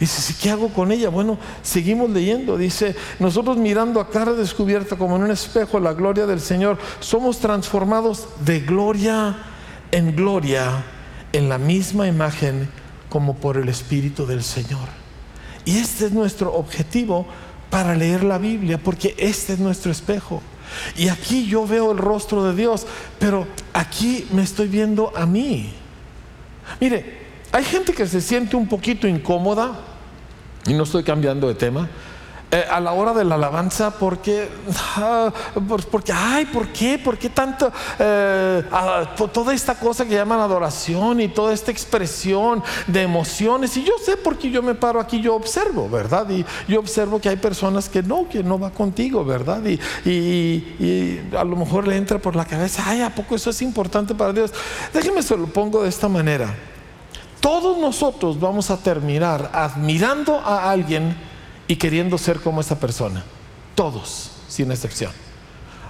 [0.00, 1.10] Dice, ¿qué hago con ella?
[1.10, 2.56] Bueno, seguimos leyendo.
[2.56, 7.40] Dice, nosotros mirando a cara descubierta como en un espejo la gloria del Señor, somos
[7.40, 9.36] transformados de gloria
[9.90, 10.82] en gloria
[11.34, 12.70] en la misma imagen
[13.08, 14.88] como por el Espíritu del Señor.
[15.64, 17.26] Y este es nuestro objetivo
[17.70, 20.42] para leer la Biblia, porque este es nuestro espejo.
[20.96, 22.86] Y aquí yo veo el rostro de Dios,
[23.18, 25.72] pero aquí me estoy viendo a mí.
[26.80, 27.18] Mire,
[27.52, 29.78] hay gente que se siente un poquito incómoda
[30.66, 31.88] y no estoy cambiando de tema,
[32.50, 34.48] eh, a la hora de la alabanza porque,
[34.96, 35.30] ah,
[35.90, 36.98] porque, ay, ¿por qué?
[36.98, 37.70] ¿Por qué tanto?
[37.98, 38.64] Eh,
[39.34, 43.76] toda esta cosa que llaman adoración y toda esta expresión de emociones.
[43.76, 46.26] Y yo sé porque yo me paro aquí, yo observo, ¿verdad?
[46.30, 49.62] Y yo observo que hay personas que no, que no va contigo, ¿verdad?
[50.06, 54.14] Y a lo mejor le entra por la cabeza, ay, ¿a poco eso es importante
[54.14, 54.54] para Dios?
[54.94, 56.54] Déjeme se lo pongo de esta manera.
[57.40, 61.27] Todos nosotros vamos a terminar admirando a alguien
[61.68, 63.22] y queriendo ser como esa persona.
[63.74, 65.12] Todos, sin excepción.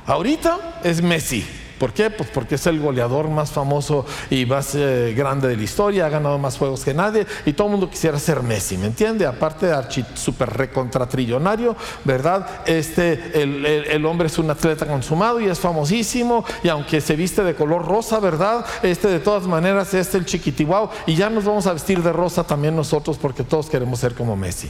[0.06, 1.46] Ahorita es Messi.
[1.78, 2.10] ¿Por qué?
[2.10, 6.08] Pues porque es el goleador más famoso y más eh, grande de la historia, ha
[6.08, 9.26] ganado más juegos que nadie y todo el mundo quisiera ser Messi, ¿me entiende?
[9.26, 12.62] Aparte de archi super recontratrillonario, ¿verdad?
[12.66, 17.54] Este, el, hombre es un atleta consumado y es famosísimo y aunque se viste de
[17.54, 18.66] color rosa, ¿verdad?
[18.82, 22.44] Este de todas maneras es el chiquitihuao y ya nos vamos a vestir de rosa
[22.44, 24.68] también nosotros porque todos queremos ser como Messi.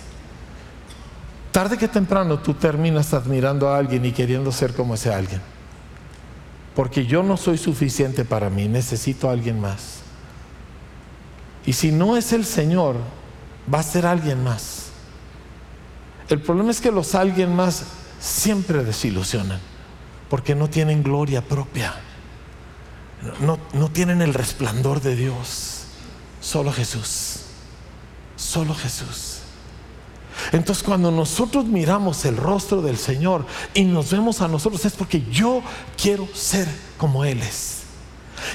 [1.58, 5.40] Tarde que temprano tú terminas admirando a alguien y queriendo ser como ese alguien
[6.78, 9.96] porque yo no soy suficiente para mí, necesito a alguien más.
[11.66, 12.94] Y si no es el Señor,
[13.74, 14.90] va a ser alguien más.
[16.28, 17.82] El problema es que los alguien más
[18.20, 19.58] siempre desilusionan
[20.30, 21.96] porque no tienen gloria propia.
[23.40, 25.86] No, no tienen el resplandor de Dios.
[26.40, 27.40] Solo Jesús.
[28.36, 29.37] Solo Jesús.
[30.52, 33.44] Entonces cuando nosotros miramos el rostro del Señor
[33.74, 35.62] y nos vemos a nosotros es porque yo
[36.00, 37.78] quiero ser como Él es.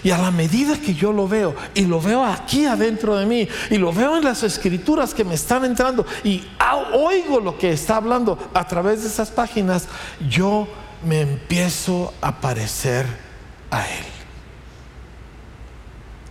[0.04, 3.48] Y a la medida que yo lo veo, y lo veo aquí adentro de mí,
[3.70, 6.44] y lo veo en las escrituras que me están entrando, y
[6.94, 9.88] oigo lo que está hablando a través de esas páginas,
[10.30, 10.68] yo
[11.06, 13.06] me empiezo a parecer
[13.72, 14.06] a Él.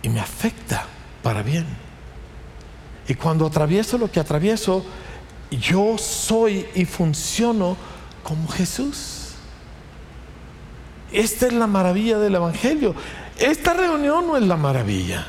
[0.01, 0.85] Y me afecta
[1.21, 1.65] para bien.
[3.07, 4.85] Y cuando atravieso lo que atravieso,
[5.57, 7.77] yo soy y funciono
[8.23, 9.31] como Jesús.
[11.11, 12.95] Esta es la maravilla del Evangelio.
[13.37, 15.27] Esta reunión no es la maravilla.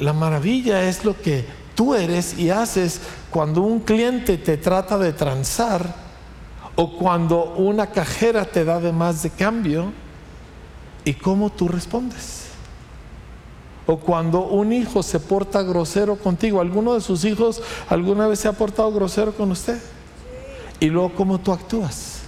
[0.00, 1.44] La maravilla es lo que
[1.74, 5.94] tú eres y haces cuando un cliente te trata de transar
[6.76, 9.92] o cuando una cajera te da de más de cambio
[11.04, 12.37] y cómo tú respondes.
[13.90, 18.46] O cuando un hijo se porta grosero contigo, ¿alguno de sus hijos alguna vez se
[18.46, 19.78] ha portado grosero con usted?
[20.78, 22.18] Y luego cómo tú actúas.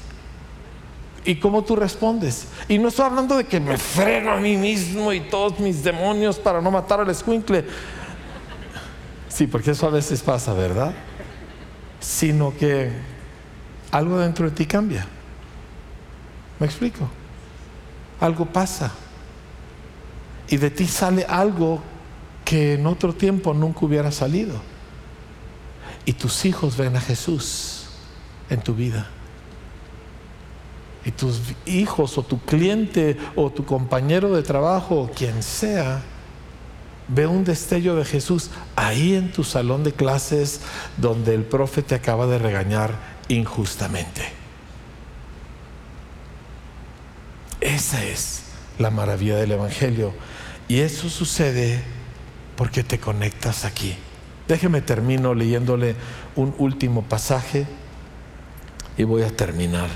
[1.22, 2.46] Y cómo tú respondes.
[2.66, 6.38] Y no estoy hablando de que me freno a mí mismo y todos mis demonios
[6.38, 7.66] para no matar al escuincle.
[9.28, 10.94] Sí, porque eso a veces pasa, ¿verdad?
[12.00, 12.90] Sino que
[13.90, 15.06] algo dentro de ti cambia.
[16.58, 17.06] ¿Me explico?
[18.18, 18.90] Algo pasa
[20.50, 21.80] y de ti sale algo
[22.44, 24.60] que en otro tiempo nunca hubiera salido.
[26.04, 27.86] Y tus hijos ven a Jesús
[28.50, 29.08] en tu vida.
[31.04, 36.02] Y tus hijos o tu cliente o tu compañero de trabajo o quien sea,
[37.06, 40.62] ve un destello de Jesús ahí en tu salón de clases
[40.96, 42.94] donde el profe te acaba de regañar
[43.28, 44.22] injustamente.
[47.60, 48.42] Esa es
[48.80, 50.12] la maravilla del Evangelio
[50.70, 51.82] y eso sucede
[52.54, 53.96] porque te conectas aquí.
[54.46, 55.96] Déjeme termino leyéndole
[56.36, 57.66] un último pasaje
[58.96, 59.88] y voy a terminar.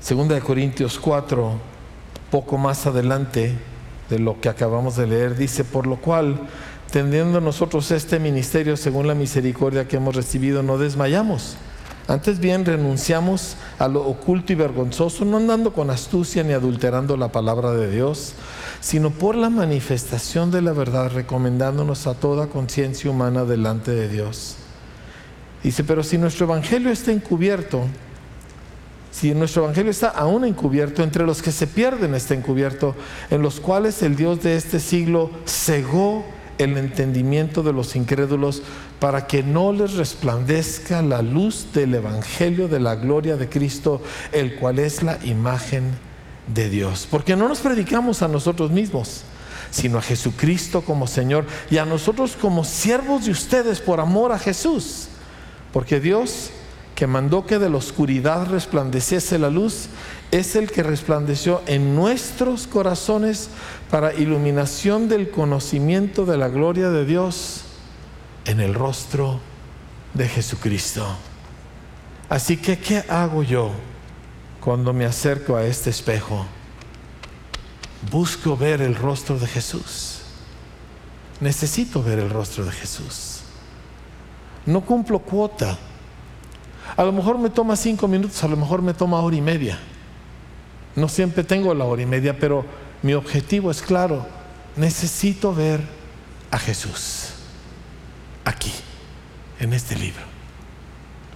[0.00, 1.52] Segunda de Corintios 4,
[2.30, 3.56] poco más adelante
[4.10, 6.38] de lo que acabamos de leer, dice, por lo cual,
[6.90, 11.56] tendiendo nosotros este ministerio según la misericordia que hemos recibido, no desmayamos
[12.10, 17.30] antes bien renunciamos a lo oculto y vergonzoso, no andando con astucia ni adulterando la
[17.30, 18.32] palabra de Dios,
[18.80, 24.56] sino por la manifestación de la verdad, recomendándonos a toda conciencia humana delante de Dios.
[25.62, 27.84] Dice, pero si nuestro evangelio está encubierto,
[29.12, 32.96] si nuestro evangelio está aún encubierto, entre los que se pierden está encubierto,
[33.30, 36.24] en los cuales el Dios de este siglo cegó
[36.60, 38.62] el entendimiento de los incrédulos
[38.98, 44.02] para que no les resplandezca la luz del Evangelio de la gloria de Cristo,
[44.32, 45.90] el cual es la imagen
[46.46, 47.08] de Dios.
[47.10, 49.22] Porque no nos predicamos a nosotros mismos,
[49.70, 54.38] sino a Jesucristo como Señor y a nosotros como siervos de ustedes por amor a
[54.38, 55.08] Jesús.
[55.72, 56.50] Porque Dios,
[57.00, 59.88] que mandó que de la oscuridad resplandeciese la luz,
[60.30, 63.48] es el que resplandeció en nuestros corazones
[63.90, 67.62] para iluminación del conocimiento de la gloria de Dios
[68.44, 69.40] en el rostro
[70.12, 71.06] de Jesucristo.
[72.28, 73.70] Así que, ¿qué hago yo
[74.60, 76.44] cuando me acerco a este espejo?
[78.10, 80.18] Busco ver el rostro de Jesús.
[81.40, 83.40] Necesito ver el rostro de Jesús.
[84.66, 85.78] No cumplo cuota.
[86.96, 89.78] A lo mejor me toma cinco minutos, a lo mejor me toma hora y media.
[90.96, 92.64] No siempre tengo la hora y media, pero
[93.02, 94.26] mi objetivo es claro.
[94.76, 95.80] Necesito ver
[96.50, 97.30] a Jesús
[98.44, 98.72] aquí,
[99.58, 100.22] en este libro.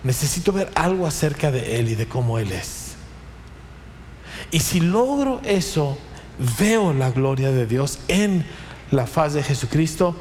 [0.02, 2.94] Necesito ver algo acerca de Él y de cómo Él es.
[4.50, 5.96] Y si logro eso,
[6.58, 8.44] veo la gloria de Dios en
[8.90, 10.14] la faz de Jesucristo.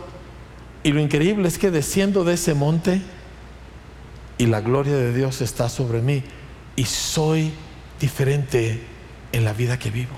[0.83, 3.01] Y lo increíble es que desciendo de ese monte
[4.37, 6.23] y la gloria de Dios está sobre mí
[6.75, 7.53] y soy
[7.99, 8.81] diferente
[9.31, 10.13] en la vida que vivo.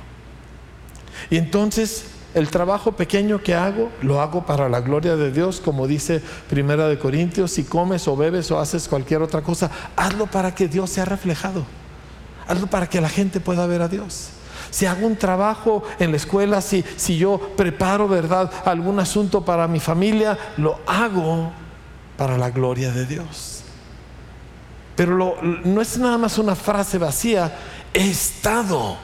[1.30, 2.06] Y entonces
[2.36, 6.88] el trabajo pequeño que hago, lo hago para la gloria de Dios, como dice Primera
[6.88, 10.90] de Corintios, si comes o bebes o haces cualquier otra cosa, hazlo para que Dios
[10.90, 11.66] sea reflejado.
[12.46, 14.32] Hazlo para que la gente pueda ver a Dios.
[14.70, 19.70] Si hago un trabajo en la escuela, si, si yo preparo, ¿verdad?, algún asunto para
[19.70, 21.54] mi familia, lo hago
[22.18, 23.55] para la gloria de Dios.
[24.96, 27.54] Pero no es nada más una frase vacía,
[27.94, 28.98] he estado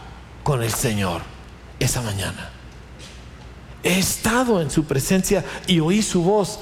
[0.44, 1.22] con el Señor
[1.80, 2.50] esa mañana.
[3.84, 6.60] He estado en su presencia y oí su voz.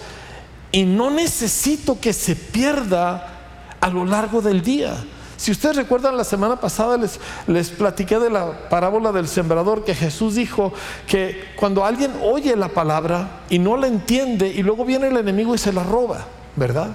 [0.72, 3.40] Y no necesito que se pierda
[3.82, 4.96] a lo largo del día.
[5.36, 9.96] Si ustedes recuerdan, la semana pasada les, les platiqué de la parábola del sembrador que
[9.96, 10.74] Jesús dijo
[11.08, 15.56] que cuando alguien oye la palabra y no la entiende y luego viene el enemigo
[15.56, 16.26] y se la roba,
[16.58, 16.90] ¿verdad?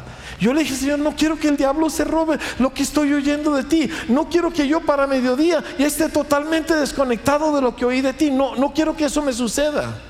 [0.45, 3.55] Yo le dije, Señor, no quiero que el diablo se robe lo que estoy oyendo
[3.55, 3.91] de ti.
[4.09, 8.31] No quiero que yo para mediodía esté totalmente desconectado de lo que oí de ti.
[8.31, 10.03] No, no quiero que eso me suceda.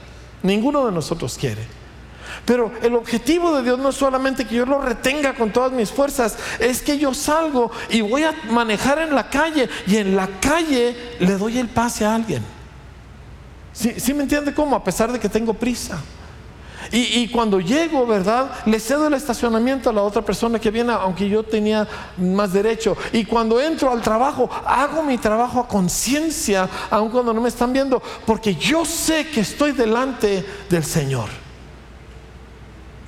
[0.43, 1.63] Ninguno de nosotros quiere.
[2.45, 5.93] Pero el objetivo de Dios no es solamente que yo lo retenga con todas mis
[5.93, 10.27] fuerzas, es que yo salgo y voy a manejar en la calle y en la
[10.41, 12.43] calle le doy el pase a alguien.
[13.73, 14.75] ¿Sí, me entiende cómo?
[14.75, 16.03] A pesar de que tengo prisa.
[16.93, 18.51] Y, cuando llego, ¿verdad?
[18.67, 22.97] Le cedo el estacionamiento a la otra persona que viene, aunque yo tenía más derecho.
[23.13, 27.73] Y cuando entro al trabajo, hago mi trabajo a conciencia, aun cuando no me están
[27.73, 31.29] viendo, porque yo sé que estoy delante del Señor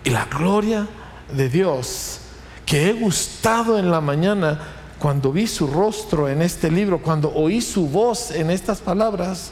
[0.05, 0.87] y la gloria
[1.33, 2.20] de Dios
[2.64, 4.61] que he gustado en la mañana
[4.99, 9.51] cuando vi su rostro en este libro, cuando oí su voz en estas palabras,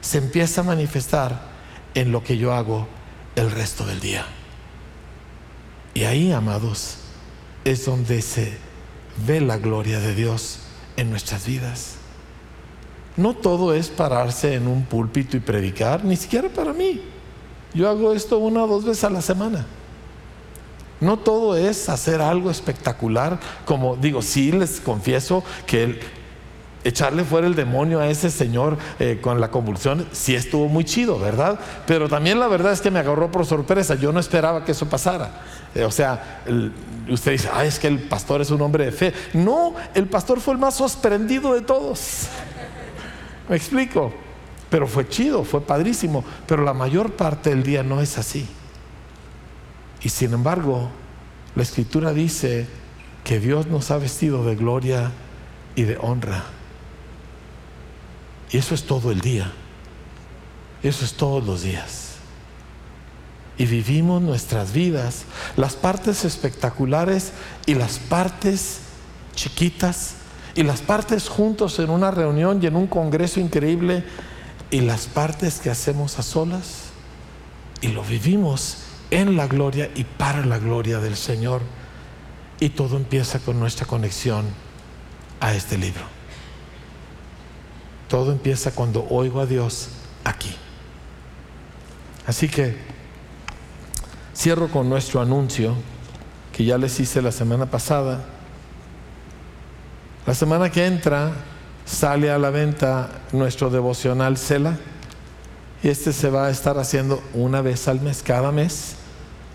[0.00, 1.40] se empieza a manifestar
[1.94, 2.86] en lo que yo hago
[3.36, 4.26] el resto del día.
[5.94, 6.96] Y ahí, amados,
[7.64, 8.56] es donde se
[9.26, 10.60] ve la gloria de Dios
[10.96, 11.96] en nuestras vidas.
[13.16, 17.02] No todo es pararse en un púlpito y predicar, ni siquiera para mí.
[17.74, 19.66] Yo hago esto una o dos veces a la semana.
[21.00, 26.00] No todo es hacer algo espectacular, como digo, sí les confieso que
[26.84, 31.18] echarle fuera el demonio a ese señor eh, con la convulsión, sí estuvo muy chido,
[31.18, 31.58] ¿verdad?
[31.86, 34.88] Pero también la verdad es que me agarró por sorpresa, yo no esperaba que eso
[34.88, 35.42] pasara.
[35.74, 36.42] Eh, o sea,
[37.08, 39.12] usted dice, ah, es que el pastor es un hombre de fe.
[39.34, 42.28] No, el pastor fue el más sorprendido de todos.
[43.48, 44.12] Me explico.
[44.68, 46.24] Pero fue chido, fue padrísimo.
[46.46, 48.46] Pero la mayor parte del día no es así.
[50.02, 50.88] Y sin embargo,
[51.56, 52.66] la escritura dice
[53.24, 55.10] que Dios nos ha vestido de gloria
[55.74, 56.44] y de honra.
[58.52, 59.52] Y eso es todo el día.
[60.82, 62.14] Eso es todos los días.
[63.58, 65.24] Y vivimos nuestras vidas,
[65.56, 67.32] las partes espectaculares
[67.66, 68.80] y las partes
[69.34, 70.14] chiquitas,
[70.54, 74.04] y las partes juntos en una reunión y en un congreso increíble,
[74.70, 76.90] y las partes que hacemos a solas,
[77.82, 78.78] y lo vivimos
[79.10, 81.60] en la gloria y para la gloria del Señor.
[82.60, 84.44] Y todo empieza con nuestra conexión
[85.40, 86.19] a este libro.
[88.10, 89.88] Todo empieza cuando oigo a Dios
[90.24, 90.54] aquí.
[92.26, 92.76] Así que
[94.36, 95.74] cierro con nuestro anuncio
[96.52, 98.24] que ya les hice la semana pasada.
[100.26, 101.32] La semana que entra
[101.86, 104.76] sale a la venta nuestro devocional Cela
[105.82, 108.96] y este se va a estar haciendo una vez al mes, cada mes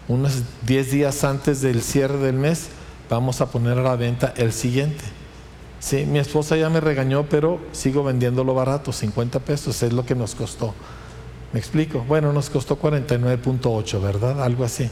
[0.08, 2.68] unos 10 días antes del cierre del mes,
[3.10, 5.03] vamos a poner a la venta el siguiente.
[5.80, 10.16] Sí, mi esposa ya me regañó, pero sigo vendiéndolo barato, 50 pesos, es lo que
[10.16, 10.74] nos costó.
[11.54, 12.04] ¿Me explico?
[12.08, 14.42] Bueno, nos costó 49.8, ¿verdad?
[14.44, 14.90] Algo así.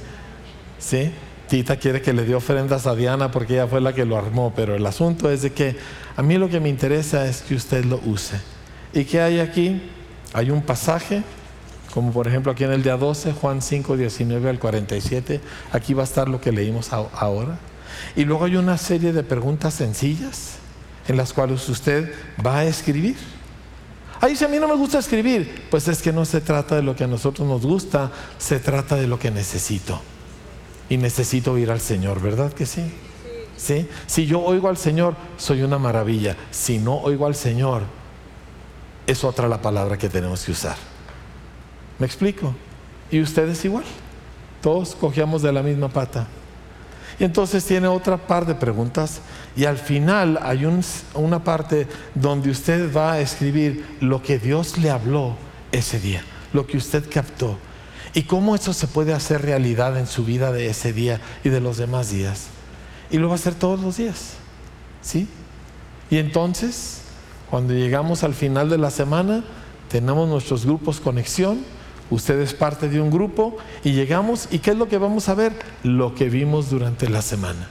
[0.79, 1.11] ¿Sí?
[1.49, 4.53] Tita quiere que le dé ofrendas a Diana porque ella fue la que lo armó,
[4.55, 5.75] pero el asunto es de que
[6.15, 8.37] a mí lo que me interesa es que usted lo use.
[8.93, 9.81] ¿Y qué hay aquí?
[10.33, 11.23] Hay un pasaje
[11.93, 15.39] como por ejemplo aquí en el día 12, Juan 5, 19 al 47,
[15.71, 17.59] aquí va a estar lo que leímos ahora.
[18.15, 20.57] Y luego hay una serie de preguntas sencillas
[21.07, 22.13] en las cuales usted
[22.45, 23.17] va a escribir.
[24.21, 25.65] Ahí dice, a mí no me gusta escribir.
[25.69, 28.95] Pues es que no se trata de lo que a nosotros nos gusta, se trata
[28.95, 29.99] de lo que necesito.
[30.89, 32.83] Y necesito ir al Señor, ¿verdad que sí?
[33.57, 33.87] ¿Sí?
[34.07, 36.37] Si yo oigo al Señor, soy una maravilla.
[36.51, 37.83] Si no oigo al Señor,
[39.05, 40.77] es otra la palabra que tenemos que usar.
[41.99, 42.53] ¿Me explico?
[43.11, 43.83] Y ustedes igual.
[44.61, 46.27] Todos cogíamos de la misma pata.
[47.19, 49.21] Y entonces tiene otra par de preguntas
[49.55, 50.65] y al final hay
[51.13, 55.35] una parte donde usted va a escribir lo que Dios le habló
[55.71, 56.23] ese día,
[56.53, 57.57] lo que usted captó
[58.13, 61.59] y cómo eso se puede hacer realidad en su vida de ese día y de
[61.59, 62.47] los demás días.
[63.09, 64.33] Y lo va a hacer todos los días.
[65.01, 65.27] ¿Sí?
[66.09, 67.01] Y entonces,
[67.49, 69.43] cuando llegamos al final de la semana,
[69.89, 71.59] tenemos nuestros grupos conexión
[72.13, 75.33] Usted es parte de un grupo y llegamos y ¿qué es lo que vamos a
[75.33, 75.53] ver?
[75.81, 77.67] Lo que vimos durante la semana.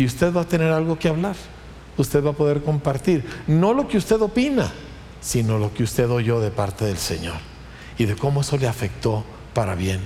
[0.00, 1.36] Y usted va a tener algo que hablar.
[1.98, 3.22] Usted va a poder compartir.
[3.46, 4.72] No lo que usted opina,
[5.20, 7.36] sino lo que usted oyó de parte del Señor.
[7.98, 10.00] Y de cómo eso le afectó para bien.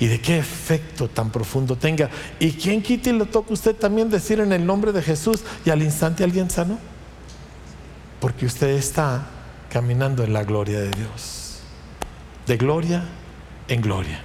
[0.00, 2.08] Y de qué efecto tan profundo tenga.
[2.38, 5.70] ¿Y quién quita y le toca usted también decir en el nombre de Jesús y
[5.70, 6.78] al instante alguien sanó?
[8.20, 9.26] Porque usted está
[9.70, 11.46] caminando en la gloria de Dios
[12.46, 13.02] de gloria
[13.68, 14.20] en gloria,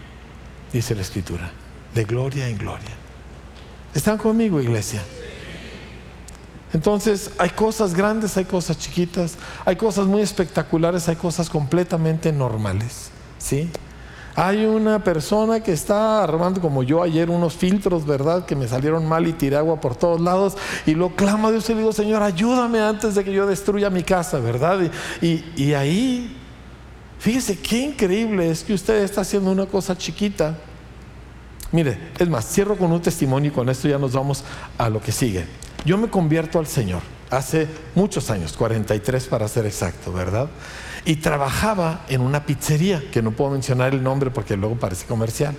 [0.71, 1.51] dice la escritura,
[1.93, 3.00] de gloria en gloria.
[3.93, 5.01] ¿Están conmigo, iglesia?
[6.73, 9.35] Entonces hay cosas grandes, hay cosas chiquitas,
[9.65, 13.11] hay cosas muy espectaculares, hay cosas completamente normales.
[13.37, 13.69] ¿sí?
[14.35, 18.45] Hay una persona que está armando como yo ayer unos filtros, ¿verdad?
[18.45, 21.69] Que me salieron mal y tiré agua por todos lados y lo clama a Dios
[21.69, 24.79] y le digo, Señor, ayúdame antes de que yo destruya mi casa, ¿verdad?
[25.21, 26.37] Y, y ahí,
[27.19, 30.55] fíjese qué increíble es que usted está haciendo una cosa chiquita.
[31.71, 34.43] Mire, es más, cierro con un testimonio y con esto ya nos vamos
[34.77, 35.45] a lo que sigue.
[35.85, 40.49] Yo me convierto al Señor hace muchos años, 43 para ser exacto, ¿verdad?
[41.05, 45.55] Y trabajaba en una pizzería, que no puedo mencionar el nombre porque luego parece comercial,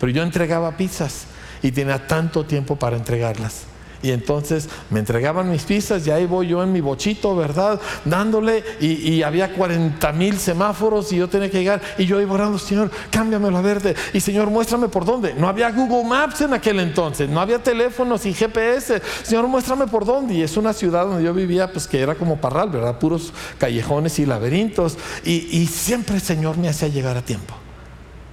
[0.00, 1.24] pero yo entregaba pizzas
[1.62, 3.71] y tenía tanto tiempo para entregarlas.
[4.02, 7.80] Y entonces me entregaban mis pizzas y ahí voy yo en mi bochito, ¿verdad?
[8.04, 12.58] Dándole y, había 40 mil semáforos y yo tenía que llegar y yo iba orando,
[12.58, 13.94] Señor, cámbiamelo a verde.
[14.12, 15.34] Y Señor, muéstrame por dónde.
[15.34, 19.00] No había Google Maps en aquel entonces, no había teléfonos y GPS.
[19.22, 20.34] Señor, muéstrame por dónde.
[20.34, 22.98] Y es una ciudad donde yo vivía, pues que era como parral, ¿verdad?
[22.98, 24.98] Puros callejones y laberintos.
[25.24, 27.54] Y, y siempre el Señor me hacía llegar a tiempo.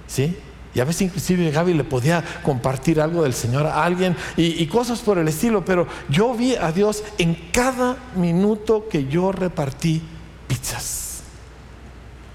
[0.08, 0.36] ¿Sí?
[0.74, 5.00] Y a veces inclusive Gaby le podía compartir algo del Señor a alguien y, cosas
[5.00, 10.00] por el estilo, pero yo vi a Dios en cada minuto que yo repartí
[10.46, 11.22] pizzas.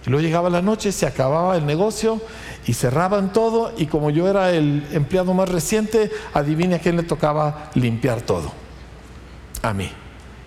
[0.06, 2.22] Y luego llegaba la noche, se acababa el negocio
[2.68, 7.04] y cerraban todo y como yo era el empleado más reciente, adivine a quién le
[7.04, 8.52] tocaba limpiar todo.
[9.62, 9.90] A mí.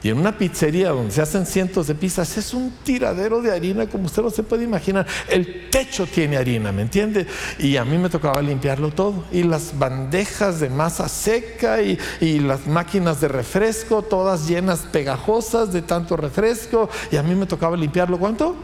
[0.00, 3.88] Y en una pizzería donde se hacen cientos de pizzas es un tiradero de harina
[3.88, 5.06] como usted no se puede imaginar.
[5.28, 7.26] El techo tiene harina, ¿me entiende?
[7.58, 9.24] Y a mí me tocaba limpiarlo todo.
[9.32, 15.72] Y las bandejas de masa seca y, y las máquinas de refresco, todas llenas pegajosas
[15.72, 16.88] de tanto refresco.
[17.10, 18.18] Y a mí me tocaba limpiarlo.
[18.18, 18.54] ¿Cuánto?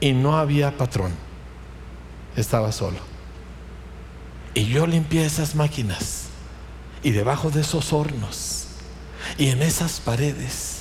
[0.00, 1.12] Y no había patrón.
[2.34, 2.98] Estaba solo.
[4.54, 6.24] Y yo limpié esas máquinas.
[7.04, 8.57] Y debajo de esos hornos
[9.36, 10.78] y en esas paredes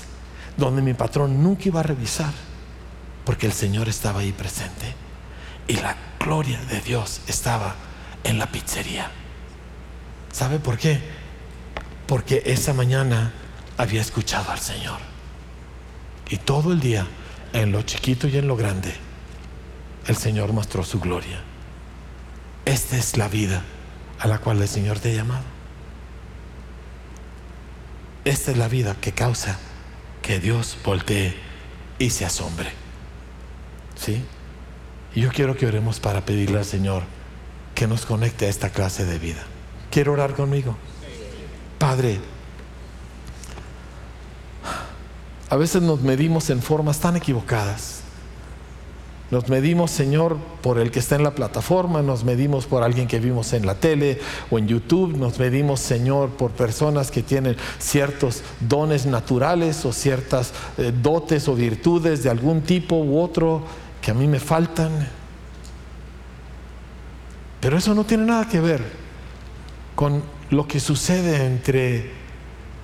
[0.58, 2.34] donde mi patrón nunca iba a revisar,
[3.26, 4.96] porque el Señor estaba ahí presente.
[5.68, 7.76] Y la gloria de Dios estaba
[8.24, 9.12] en la pizzería.
[10.32, 11.00] ¿Sabe por qué?
[12.08, 13.34] Porque esa mañana
[13.78, 15.00] había escuchado al Señor.
[16.30, 17.06] Y todo el día,
[17.54, 18.94] en lo chiquito y en lo grande,
[20.08, 21.42] el Señor mostró su gloria.
[22.66, 23.64] Esta es la vida
[24.20, 25.57] a la cual el Señor te ha llamado.
[28.28, 29.58] Esta es la vida que causa
[30.22, 31.34] que Dios voltee
[31.98, 32.70] y se asombre.
[33.96, 34.22] ¿Sí?
[35.16, 37.04] Y yo quiero que oremos para pedirle al Señor
[37.74, 39.42] que nos conecte a esta clase de vida.
[39.92, 40.76] ¿Quiere orar conmigo?
[41.80, 42.20] Padre,
[45.50, 47.97] a veces nos medimos en formas tan equivocadas.
[49.30, 53.20] Nos medimos, Señor, por el que está en la plataforma, nos medimos por alguien que
[53.20, 58.42] vimos en la tele o en YouTube, nos medimos, Señor, por personas que tienen ciertos
[58.62, 63.64] dones naturales o ciertas eh, dotes o virtudes de algún tipo u otro
[64.02, 65.10] que a mí me faltan.
[67.60, 68.82] Pero eso no tiene nada que ver
[69.94, 72.12] con lo que sucede entre,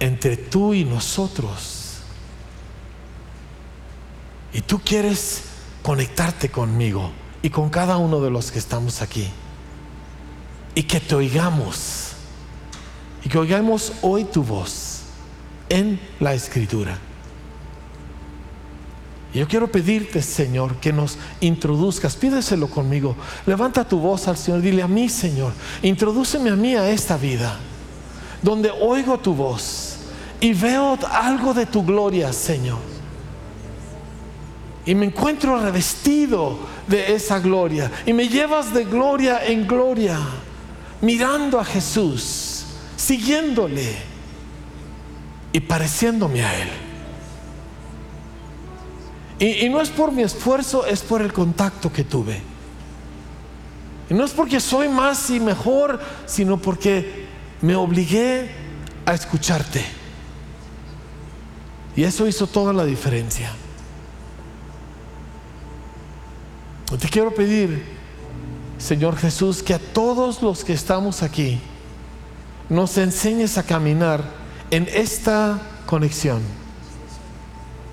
[0.01, 1.99] entre tú y nosotros.
[4.51, 5.52] Y tú quieres
[5.83, 7.11] conectarte conmigo
[7.43, 9.27] y con cada uno de los que estamos aquí.
[10.73, 12.13] Y que te oigamos.
[13.23, 15.01] Y que oigamos hoy tu voz
[15.69, 16.97] en la escritura.
[19.33, 22.15] Yo quiero pedirte, Señor, que nos introduzcas.
[22.15, 23.15] Pídeselo conmigo.
[23.45, 24.61] Levanta tu voz al Señor.
[24.61, 27.57] Dile a mí, Señor, introdúceme a mí a esta vida,
[28.41, 29.97] donde oigo tu voz
[30.39, 32.92] y veo algo de tu gloria, Señor
[34.85, 37.91] y me encuentro revestido de esa gloria.
[38.05, 40.19] Y me llevas de gloria en gloria,
[41.01, 42.65] mirando a Jesús,
[42.95, 43.95] siguiéndole
[45.53, 46.69] y pareciéndome a Él.
[49.39, 52.41] Y, no es por mi esfuerzo, es por el contacto que tuve.
[54.09, 57.25] Y no es porque soy más y mejor, sino porque
[57.61, 58.51] me obligué
[59.05, 59.83] a escucharte.
[61.95, 63.51] Y eso hizo toda la diferencia.
[66.99, 67.83] Te quiero pedir,
[68.77, 71.59] Señor Jesús, que a todos los que estamos aquí
[72.69, 74.23] nos enseñes a caminar
[74.69, 76.41] en esta conexión,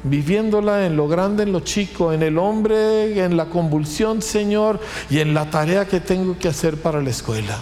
[0.05, 5.21] viviéndola en lo grande, en lo chico, en el hombre, en la convulsión, Señor, y
[5.21, 7.59] en la tarea que tengo que hacer para la escuela,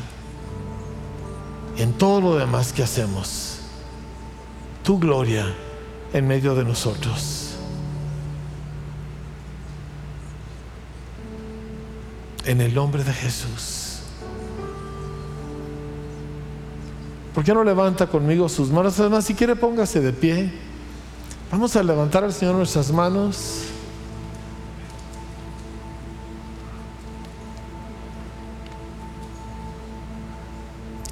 [1.76, 3.60] en todo lo demás que hacemos.
[4.82, 5.54] Tu gloria
[6.12, 7.37] en medio de nosotros.
[12.48, 13.98] En el nombre de Jesús.
[17.34, 18.98] ¿Por qué no levanta conmigo sus manos?
[18.98, 20.50] Además, si quiere, póngase de pie.
[21.52, 23.64] Vamos a levantar al Señor nuestras manos.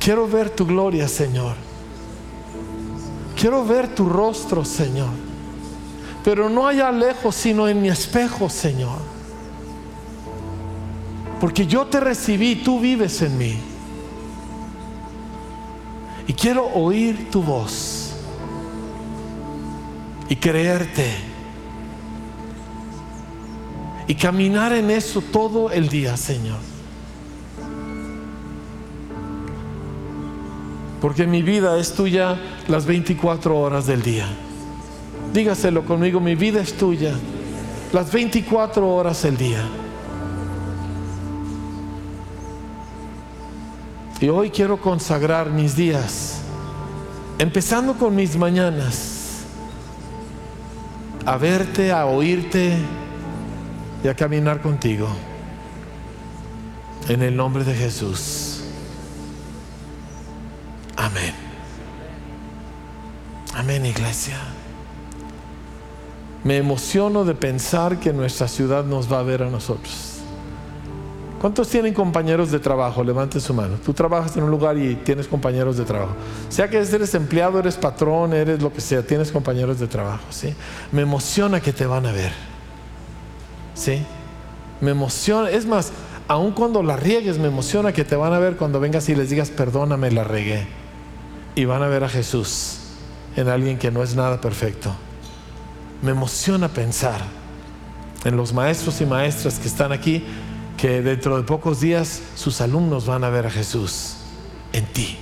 [0.03, 1.55] Quiero ver tu gloria, Señor.
[3.39, 5.11] Quiero ver tu rostro, Señor.
[6.24, 9.15] Pero no allá lejos, sino en mi espejo, Señor.
[11.41, 13.57] Porque yo te recibí, tú vives en mí.
[16.26, 18.14] Y quiero oír tu voz
[20.28, 21.07] y creerte
[24.09, 26.59] y caminar en eso todo el día, Señor.
[31.01, 34.26] Porque mi vida es tuya las 24 horas del día.
[35.32, 37.12] Dígaselo conmigo, mi vida es tuya
[37.93, 39.62] las 24 horas del día.
[44.20, 46.40] Y hoy quiero consagrar mis días,
[47.38, 49.44] empezando con mis mañanas,
[51.26, 52.78] a verte, a oírte
[54.02, 55.08] y a caminar contigo.
[57.08, 58.62] En el nombre de Jesús.
[60.96, 61.34] Amén.
[63.54, 64.38] Amén, iglesia.
[66.42, 70.15] Me emociono de pensar que nuestra ciudad nos va a ver a nosotros.
[71.41, 73.05] ¿Cuántos tienen compañeros de trabajo?
[73.05, 73.76] Levante su mano.
[73.84, 76.14] Tú trabajas en un lugar y tienes compañeros de trabajo.
[76.49, 80.24] Sea que eres empleado, eres patrón, eres lo que sea, tienes compañeros de trabajo.
[80.30, 80.55] ¿sí?
[80.93, 82.32] Me emociona que te van a ver.
[83.74, 84.03] ¿Sí?
[84.80, 85.51] Me emociona.
[85.51, 85.93] Es más,
[86.26, 89.28] aun cuando la riegues, me emociona que te van a ver cuando vengas y les
[89.28, 90.66] digas, perdóname, la regué.
[91.55, 92.78] Y van a ver a Jesús
[93.37, 94.91] en alguien que no es nada perfecto.
[96.01, 97.20] Me emociona pensar
[98.24, 100.24] en los maestros y maestras que están aquí
[100.76, 104.16] que dentro de pocos días sus alumnos van a ver a Jesús
[104.72, 105.18] en ti.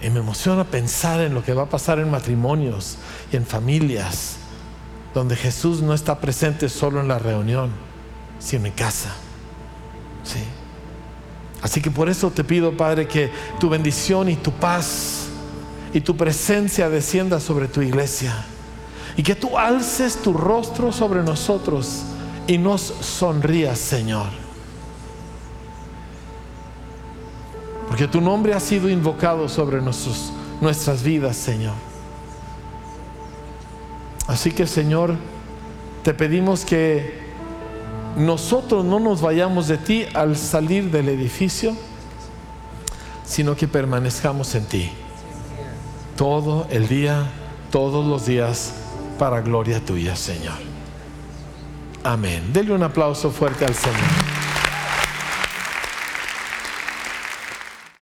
[0.00, 2.98] Y me emociona pensar en lo que va a pasar en matrimonios
[3.32, 4.36] y en familias,
[5.14, 7.70] donde Jesús no está presente solo en la reunión,
[8.38, 9.14] sino en casa.
[10.22, 10.40] ¿Sí?
[11.62, 15.28] Así que por eso te pido, Padre, que tu bendición y tu paz
[15.94, 18.44] y tu presencia descienda sobre tu iglesia.
[19.16, 22.02] Y que tú alces tu rostro sobre nosotros
[22.46, 24.26] y nos sonrías, Señor.
[27.88, 31.74] Porque tu nombre ha sido invocado sobre nuestras vidas, Señor.
[34.26, 35.14] Así que, Señor,
[36.02, 37.22] te pedimos que
[38.16, 41.76] nosotros no nos vayamos de ti al salir del edificio,
[43.24, 44.90] sino que permanezcamos en ti.
[46.16, 47.26] Todo el día,
[47.70, 48.72] todos los días,
[49.18, 50.73] para gloria tuya, Señor.
[52.04, 52.52] Amén.
[52.52, 54.33] Denle un aplauso fuerte al Señor.